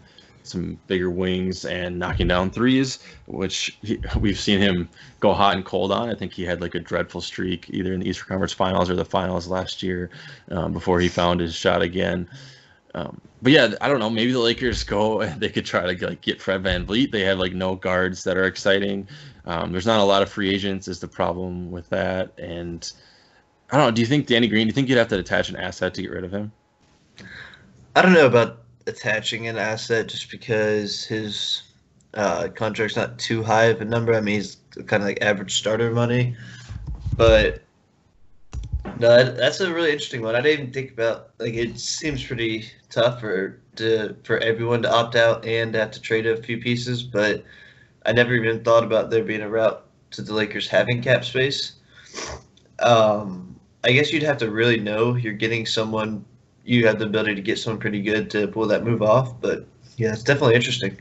[0.48, 5.65] some bigger wings and knocking down threes, which he, we've seen him go hot and
[5.65, 6.10] cold on.
[6.10, 8.95] I think he had like a dreadful streak either in the Eastern Conference Finals or
[8.95, 10.10] the Finals last year
[10.52, 12.28] um, before he found his shot again.
[12.95, 14.10] Um, but yeah, I don't know.
[14.10, 15.24] Maybe the Lakers go.
[15.38, 17.11] They could try to like get Fred Van VanVleet.
[17.11, 19.07] They have like no guards that are exciting.
[19.45, 20.88] Um, there's not a lot of free agents.
[20.88, 22.38] Is the problem with that?
[22.40, 22.91] And
[23.72, 23.91] I don't know.
[23.91, 24.65] Do you think Danny Green?
[24.65, 26.52] Do you think you'd have to attach an asset to get rid of him?
[27.95, 31.64] I don't know about attaching an asset just because his
[32.14, 34.14] uh, contract's not too high of a number.
[34.14, 36.35] I mean, he's kind of like average starter money,
[37.15, 37.61] but
[38.99, 40.35] no, that's a really interesting one.
[40.35, 44.91] I didn't even think about like it seems pretty tough for to for everyone to
[44.91, 47.43] opt out and have to trade a few pieces, but
[48.05, 51.73] I never even thought about there being a route to the Lakers having cap space.
[52.80, 56.26] Um, I guess you'd have to really know you're getting someone
[56.68, 59.65] you have the ability to get someone pretty good to pull that move off, but
[59.95, 60.99] yeah, it's definitely interesting.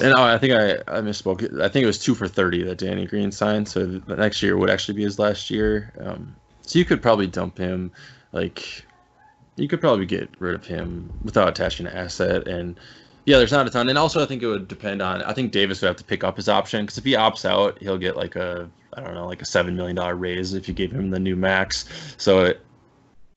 [0.00, 1.60] And oh, I think I, I misspoke.
[1.60, 3.68] I think it was two for thirty that Danny Green signed.
[3.68, 5.92] So the next year would actually be his last year.
[5.98, 7.90] Um, so you could probably dump him.
[8.30, 8.84] Like
[9.56, 12.46] you could probably get rid of him without attaching an asset.
[12.46, 12.78] And
[13.24, 13.88] yeah, there's not a ton.
[13.88, 15.20] And also, I think it would depend on.
[15.22, 17.76] I think Davis would have to pick up his option because if he opts out,
[17.80, 20.74] he'll get like a I don't know like a seven million dollar raise if you
[20.74, 22.14] gave him the new max.
[22.16, 22.63] So it,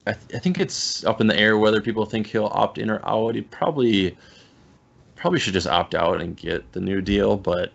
[0.07, 2.89] I, th- I think it's up in the air whether people think he'll opt in
[2.89, 3.35] or out.
[3.35, 4.17] He probably
[5.15, 7.73] probably should just opt out and get the new deal, but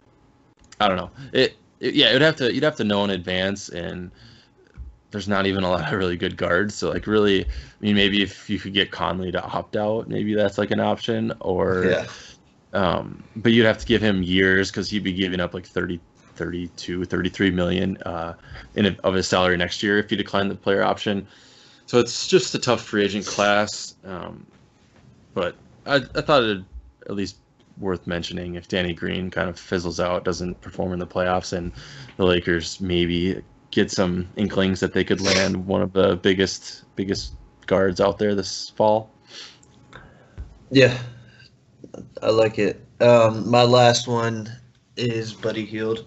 [0.80, 1.10] I don't know.
[1.32, 4.10] It, it yeah, it'd have to you'd have to know in advance and
[5.10, 6.74] there's not even a lot of really good guards.
[6.74, 7.48] So like really, I
[7.80, 11.34] mean maybe if you could get Conley to opt out, maybe that's like an option
[11.40, 12.06] or yeah.
[12.72, 16.00] um but you'd have to give him years cuz he'd be giving up like 30
[16.34, 18.32] 32 33 million uh
[18.74, 21.26] in a, of his salary next year if you decline the player option.
[21.86, 23.96] So it's just a tough free agent class.
[24.04, 24.46] Um
[25.34, 25.56] but
[25.86, 26.64] I, I thought it'd
[27.06, 27.36] at least
[27.78, 31.72] worth mentioning if Danny Green kind of fizzles out, doesn't perform in the playoffs, and
[32.16, 37.34] the Lakers maybe get some inklings that they could land one of the biggest biggest
[37.66, 39.10] guards out there this fall.
[40.70, 40.96] Yeah,
[42.22, 42.84] I like it.
[43.00, 44.50] Um, my last one
[44.96, 46.06] is Buddy Hield.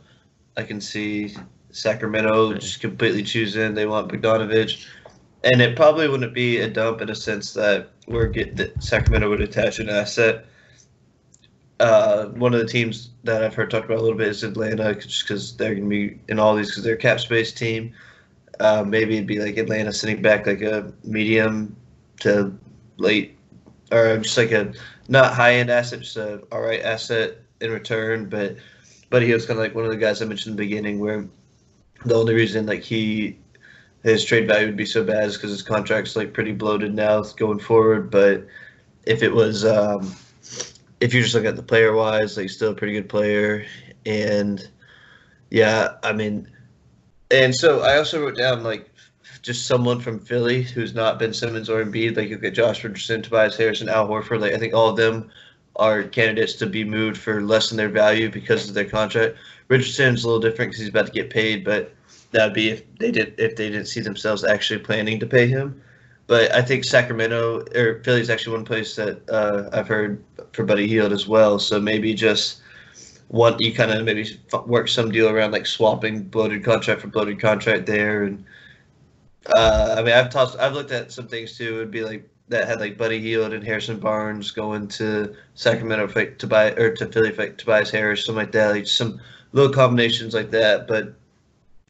[0.57, 1.35] I can see
[1.71, 4.85] Sacramento just completely choosing they want Bogdanovich,
[5.45, 9.29] and it probably wouldn't be a dump in a sense that we're get that Sacramento
[9.29, 10.45] would attach an asset
[11.79, 14.95] uh, one of the teams that I've heard talked about a little bit is Atlanta,
[14.95, 17.93] just because they're going to be in all these because they're a cap space team.
[18.59, 21.75] Uh, maybe it'd be like Atlanta sending back like a medium
[22.21, 22.57] to
[22.97, 23.37] late,
[23.91, 24.73] or just like a
[25.09, 28.29] not high end asset, just a all right asset in return.
[28.29, 28.55] But
[29.09, 30.99] but he was kind of like one of the guys I mentioned in the beginning,
[30.99, 31.27] where
[32.05, 33.37] the only reason like he
[34.05, 37.57] his trade value would be so bad because his contract's like pretty bloated now going
[37.57, 38.11] forward.
[38.11, 38.45] But
[39.05, 40.15] if it was um,
[40.99, 43.65] if you just look at the player wise, like still a pretty good player.
[44.05, 44.65] And
[45.49, 46.47] yeah, I mean,
[47.31, 48.91] and so I also wrote down like
[49.41, 52.15] just someone from Philly who's not Ben Simmons or Embiid.
[52.15, 54.39] Like you get Josh Richardson, Tobias Harrison, Al Horford.
[54.39, 55.31] Like I think all of them
[55.77, 59.35] are candidates to be moved for less than their value because of their contract.
[59.67, 61.91] Richardson's a little different because he's about to get paid, but
[62.31, 65.81] that'd be if they did if they didn't see themselves actually planning to pay him.
[66.27, 70.23] But I think Sacramento or Philly is actually one place that uh, I've heard
[70.53, 71.59] for Buddy Hield as well.
[71.59, 72.61] So maybe just
[73.27, 77.39] one you kind of maybe work some deal around like swapping bloated contract for bloated
[77.39, 78.45] contract there and
[79.55, 81.75] uh, I mean I've tossed I've looked at some things too.
[81.75, 86.47] It'd be like that had like Buddy Hield and Harrison Barnes going to Sacramento to
[86.47, 88.71] buy or to Philly for Tobias Harris, something like that.
[88.71, 89.19] Like some
[89.51, 90.87] little combinations like that.
[90.87, 91.15] But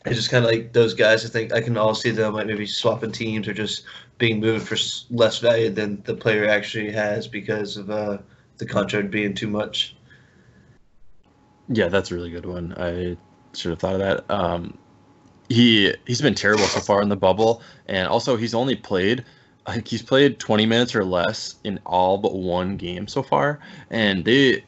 [0.06, 1.26] it's just kind of like those guys.
[1.26, 3.84] I think I can all see them like maybe swapping teams or just
[4.18, 4.77] being moved for
[5.10, 8.19] less value than the player actually has because of uh,
[8.57, 9.95] the contract being too much.
[11.69, 12.73] Yeah, that's a really good one.
[12.77, 13.18] I
[13.53, 14.32] should have thought of that.
[14.32, 14.77] Um,
[15.49, 19.26] he he's been terrible so far in the bubble, and also he's only played.
[19.68, 23.60] Think he's played 20 minutes or less in all but one game so far,
[23.90, 24.64] and they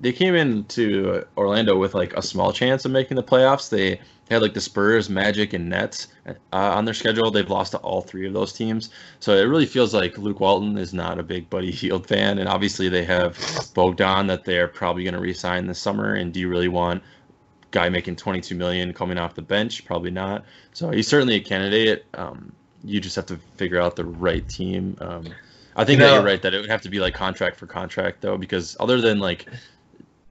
[0.00, 3.70] they came into Orlando with like a small chance of making the playoffs.
[3.70, 4.00] They
[4.32, 7.30] had like the Spurs, Magic, and Nets uh, on their schedule.
[7.30, 8.90] They've lost to all three of those teams,
[9.20, 12.38] so it really feels like Luke Walton is not a big Buddy Hield fan.
[12.38, 13.38] And obviously, they have
[13.74, 16.14] Bogdan that they're probably going to re-sign this summer.
[16.14, 17.02] And do you really want
[17.70, 19.84] guy making 22 million coming off the bench?
[19.84, 20.44] Probably not.
[20.72, 22.04] So he's certainly a candidate.
[22.14, 22.52] Um,
[22.84, 24.96] you just have to figure out the right team.
[25.00, 25.26] Um,
[25.74, 27.56] I think you know, that you're right that it would have to be like contract
[27.56, 29.46] for contract though, because other than like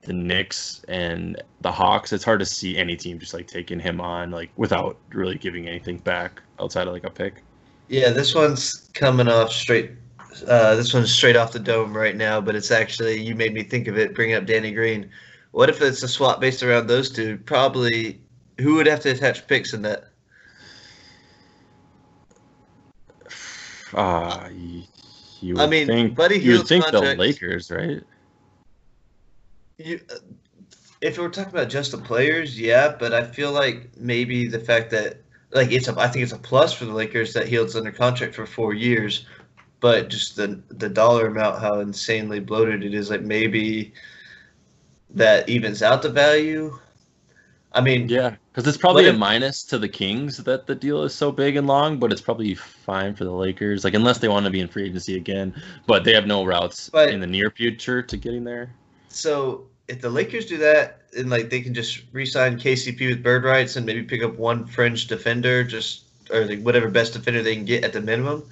[0.02, 4.00] the Knicks and the Hawks, it's hard to see any team just like taking him
[4.00, 7.42] on like without really giving anything back outside of like a pick.
[7.88, 9.92] Yeah, this one's coming off straight.
[10.46, 13.62] Uh, this one's straight off the dome right now, but it's actually you made me
[13.62, 14.14] think of it.
[14.14, 15.08] Bringing up Danny Green,
[15.52, 17.38] what if it's a swap based around those two?
[17.38, 18.20] Probably,
[18.58, 20.08] who would have to attach picks in that?
[23.94, 24.48] Uh,
[25.42, 28.02] you, would I mean, think, Buddy you would think contract, the Lakers, right?
[29.84, 30.16] You, uh,
[31.00, 34.90] if we're talking about just the players, yeah, but I feel like maybe the fact
[34.90, 35.18] that
[35.50, 38.34] like it's a, I think it's a plus for the Lakers that Hield's under contract
[38.34, 39.26] for four years,
[39.80, 43.92] but just the the dollar amount, how insanely bloated it is, like maybe
[45.10, 46.78] that evens out the value.
[47.74, 51.14] I mean, yeah, because it's probably a minus to the Kings that the deal is
[51.14, 54.44] so big and long, but it's probably fine for the Lakers, like unless they want
[54.44, 55.54] to be in free agency again.
[55.86, 58.70] But they have no routes but, in the near future to getting there.
[59.08, 63.44] So if the Lakers do that and like they can just re-sign KCP with bird
[63.44, 67.54] rights and maybe pick up one fringe defender, just or like whatever best defender they
[67.54, 68.42] can get at the minimum,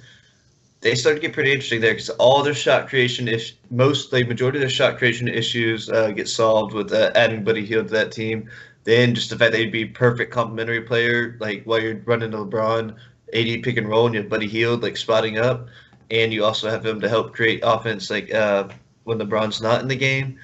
[0.81, 4.27] they start to get pretty interesting there because all their shot creation is most like
[4.27, 7.93] majority of their shot creation issues uh, get solved with uh, adding Buddy Hield to
[7.93, 8.49] that team.
[8.83, 12.95] Then just the fact he'd be perfect complementary player, like while you're running to LeBron,
[13.33, 15.67] AD pick and roll, and you have Buddy Hield like spotting up,
[16.09, 18.67] and you also have him to help create offense like uh,
[19.03, 20.39] when LeBron's not in the game.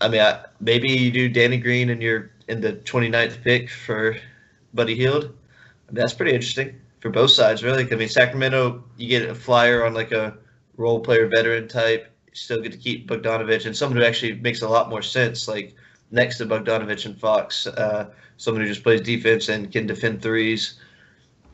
[0.00, 4.16] I mean, I, maybe you do Danny Green and you're in the 29th pick for
[4.74, 5.30] Buddy mean,
[5.90, 7.90] that's pretty interesting for both sides, really.
[7.90, 10.36] I mean, Sacramento, you get a flyer on like a
[10.76, 12.10] role player veteran type.
[12.28, 15.48] You still get to keep Bogdanovich and someone who actually makes a lot more sense,
[15.48, 15.74] like
[16.10, 20.78] next to Bogdanovich and Fox, uh, someone who just plays defense and can defend threes.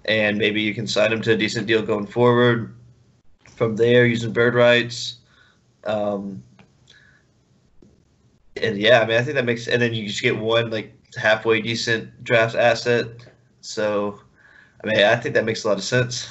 [0.06, 2.74] And maybe you can sign him to a decent deal going forward.
[3.54, 5.18] From there, using bird rights.
[5.84, 6.42] Um,
[8.56, 10.92] and yeah, I mean, I think that makes, and then you just get one like
[11.16, 13.06] halfway decent draft asset.
[13.60, 14.20] So,
[14.82, 16.30] I mean, I think that makes a lot of sense.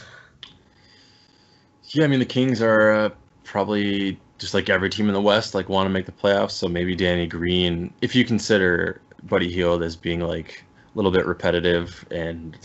[1.86, 3.10] Yeah, I mean, the Kings are uh,
[3.44, 6.52] probably just like every team in the West, like want to make the playoffs.
[6.52, 11.26] So maybe Danny Green, if you consider Buddy Hield as being like a little bit
[11.26, 12.58] repetitive and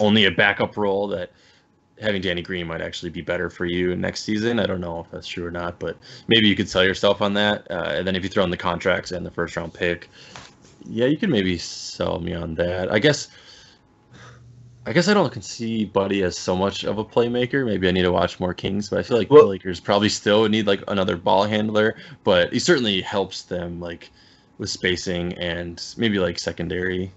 [0.00, 1.32] only a backup role, that
[2.00, 4.58] having Danny Green might actually be better for you next season.
[4.58, 5.96] I don't know if that's true or not, but
[6.28, 7.70] maybe you could sell yourself on that.
[7.70, 10.08] Uh, and then if you throw in the contracts and the first round pick,
[10.84, 12.92] yeah, you could maybe sell me on that.
[12.92, 13.28] I guess.
[14.86, 17.64] I guess I don't see Buddy as so much of a playmaker.
[17.64, 20.10] Maybe I need to watch more Kings, but I feel like well, the Lakers probably
[20.10, 21.96] still need like another ball handler.
[22.22, 24.10] But he certainly helps them like
[24.58, 27.10] with spacing and maybe like secondary.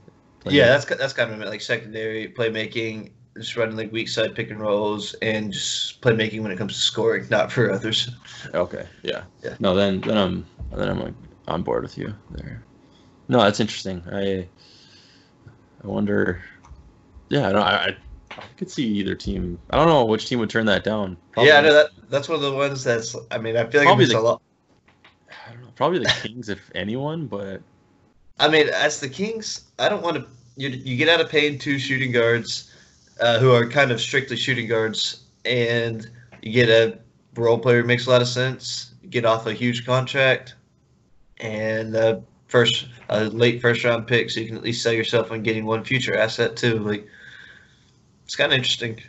[0.45, 4.59] Yeah, that's that's kind of like secondary playmaking just running like weak side pick and
[4.59, 8.09] rolls and just playmaking when it comes to scoring, not for others.
[8.53, 8.85] Okay.
[9.03, 9.23] Yeah.
[9.43, 9.55] Yeah.
[9.59, 11.13] No, then then I'm then I'm like
[11.47, 12.63] on board with you there.
[13.27, 14.03] No, that's interesting.
[14.11, 14.47] I
[15.83, 16.41] I wonder.
[17.29, 17.97] Yeah, no, I,
[18.31, 19.59] I could see either team.
[19.69, 21.17] I don't know which team would turn that down.
[21.31, 21.49] Probably.
[21.49, 23.15] Yeah, I know that that's one of the ones that's.
[23.31, 24.41] I mean, I feel like probably the, a lot.
[25.29, 25.69] I don't know.
[25.75, 27.61] Probably the Kings, if anyone, but.
[28.39, 30.27] I mean, as the Kings, I don't want to.
[30.55, 32.66] You, you get out of paying two shooting guards
[33.19, 36.09] uh, who are kind of strictly shooting guards, and
[36.41, 36.99] you get a
[37.35, 38.93] role player makes a lot of sense.
[39.01, 40.55] You get off a huge contract,
[41.39, 45.31] and uh, first a late first round pick, so you can at least sell yourself
[45.31, 46.79] on getting one future asset too.
[46.79, 47.07] Like
[48.25, 49.01] it's kind of interesting.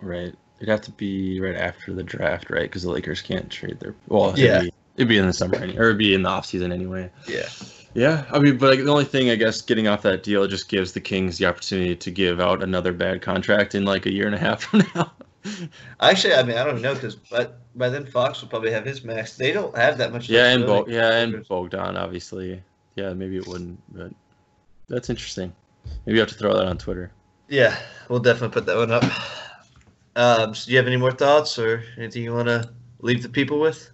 [0.00, 0.34] Right.
[0.58, 2.62] It'd have to be right after the draft, right?
[2.62, 3.94] Because the Lakers can't trade their.
[4.08, 4.58] Well, Yeah.
[4.58, 7.10] It'd be, it'd be in the summer, or it'd be in the off season anyway.
[7.28, 7.48] Yeah.
[7.96, 10.68] Yeah, I mean, but like, the only thing I guess getting off that deal just
[10.68, 14.26] gives the Kings the opportunity to give out another bad contract in like a year
[14.26, 15.12] and a half from now.
[16.00, 19.02] Actually, I mean, I don't know because but by then Fox will probably have his
[19.02, 19.38] max.
[19.38, 20.28] They don't have that much.
[20.28, 22.62] yeah, and Bo- yeah, and Bogdan obviously.
[22.96, 24.12] Yeah, maybe it wouldn't, but
[24.88, 25.54] that's interesting.
[26.04, 27.10] Maybe you have to throw that on Twitter.
[27.48, 27.78] Yeah,
[28.10, 29.04] we'll definitely put that one up.
[30.16, 32.70] Um, so do you have any more thoughts or anything you want to
[33.00, 33.90] leave the people with?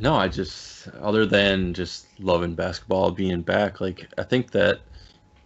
[0.00, 0.69] No, I just
[1.00, 4.80] other than just loving basketball being back, like I think that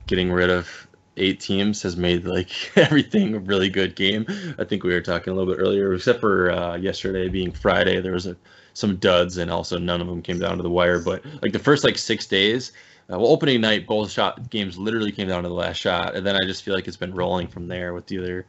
[0.07, 0.87] getting rid of
[1.17, 4.27] eight teams has made like everything a really good game.
[4.59, 8.01] I think we were talking a little bit earlier, except for uh, yesterday being Friday,
[8.01, 8.37] there was a,
[8.75, 11.01] some duds and also none of them came down to the wire.
[11.01, 12.73] But like the first like six days,
[13.13, 16.27] uh, well, opening night, both shot games literally came down to the last shot, and
[16.27, 18.47] then I just feel like it's been rolling from there with the other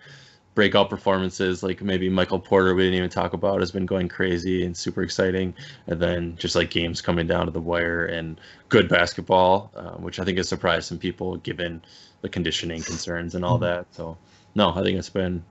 [0.56, 4.66] breakout performances like maybe Michael Porter we didn't even talk about has been going crazy
[4.66, 5.54] and super exciting.
[5.88, 10.20] And then just like games coming down to the wire and good basketball uh, which
[10.20, 11.82] I think has surprised some people given
[12.22, 13.86] the conditioning concerns and all that.
[13.92, 14.18] So
[14.56, 15.44] no I think it's been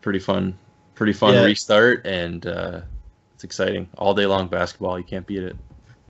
[0.00, 0.56] pretty fun
[0.94, 1.44] pretty fun Yeah.
[1.44, 2.80] restart and uh,
[3.34, 3.88] it's exciting.
[3.98, 5.56] All day long basketball you can't beat it.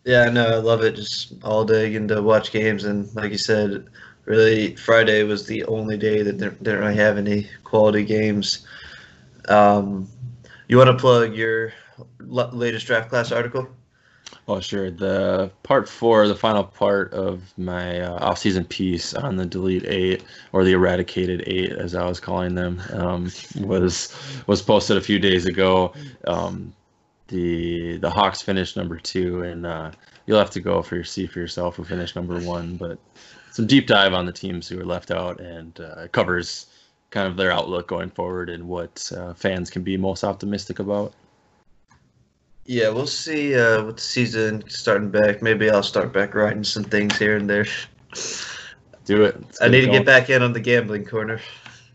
[0.05, 0.97] Yeah, no, I love it.
[0.97, 3.89] Just all day getting to watch games, and like you said,
[4.31, 8.65] really Friday was the only day that didn't really have any quality games.
[9.48, 10.09] Um,
[10.69, 11.73] you want to plug your
[12.20, 13.66] latest draft class article?
[14.47, 14.90] Oh, sure.
[14.90, 20.23] The part four, the final part of my uh, off-season piece on the Delete Eight
[20.52, 23.31] or the Eradicated Eight, as I was calling them, um,
[23.61, 24.15] was
[24.47, 25.93] was posted a few days ago.
[26.28, 26.73] Um,
[27.28, 29.90] the the Hawks finished number two, and uh,
[30.27, 32.77] you'll have to go for your see for yourself who finished number one.
[32.77, 32.98] But
[33.51, 36.66] some deep dive on the teams who were left out, and uh, covers
[37.10, 41.12] kind of their outlook going forward and what uh, fans can be most optimistic about.
[42.66, 45.43] Yeah, we'll see uh, with the season starting back.
[45.43, 47.66] Maybe I'll start back writing some things here and there.
[49.06, 49.40] Do it.
[49.40, 51.40] Let's I need to get back in on the gambling corner.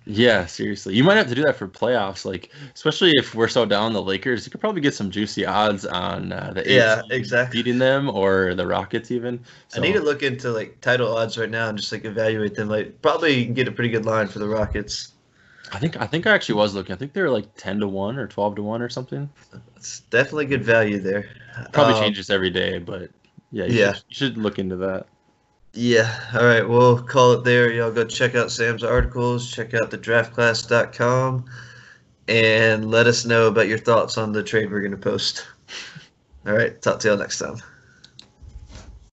[0.07, 0.95] Yeah, seriously.
[0.95, 4.01] You might have to do that for playoffs, like especially if we're so down the
[4.01, 4.45] Lakers.
[4.45, 7.57] You could probably get some juicy odds on uh, the Yeah, exactly.
[7.63, 9.43] beating them or the Rockets even.
[9.75, 12.69] I need to look into like title odds right now and just like evaluate them.
[12.69, 15.13] Like probably you can get a pretty good line for the Rockets.
[15.73, 16.93] I think I think I actually was looking.
[16.93, 19.27] I think they were like ten to one or twelve to one or something.
[19.75, 21.29] It's definitely good value there.
[21.71, 23.09] Probably Um, changes every day, but
[23.51, 23.93] yeah, you yeah.
[23.93, 25.07] Should, you should look into that.
[25.75, 26.29] Yeah.
[26.33, 26.67] All right.
[26.67, 27.71] We'll call it there.
[27.71, 29.51] Y'all go check out Sam's articles.
[29.51, 31.45] Check out the draftclass.com
[32.29, 35.45] and let us know about your thoughts on the trade we're going to post.
[36.47, 36.81] All right.
[36.81, 37.57] Talk to y'all next time.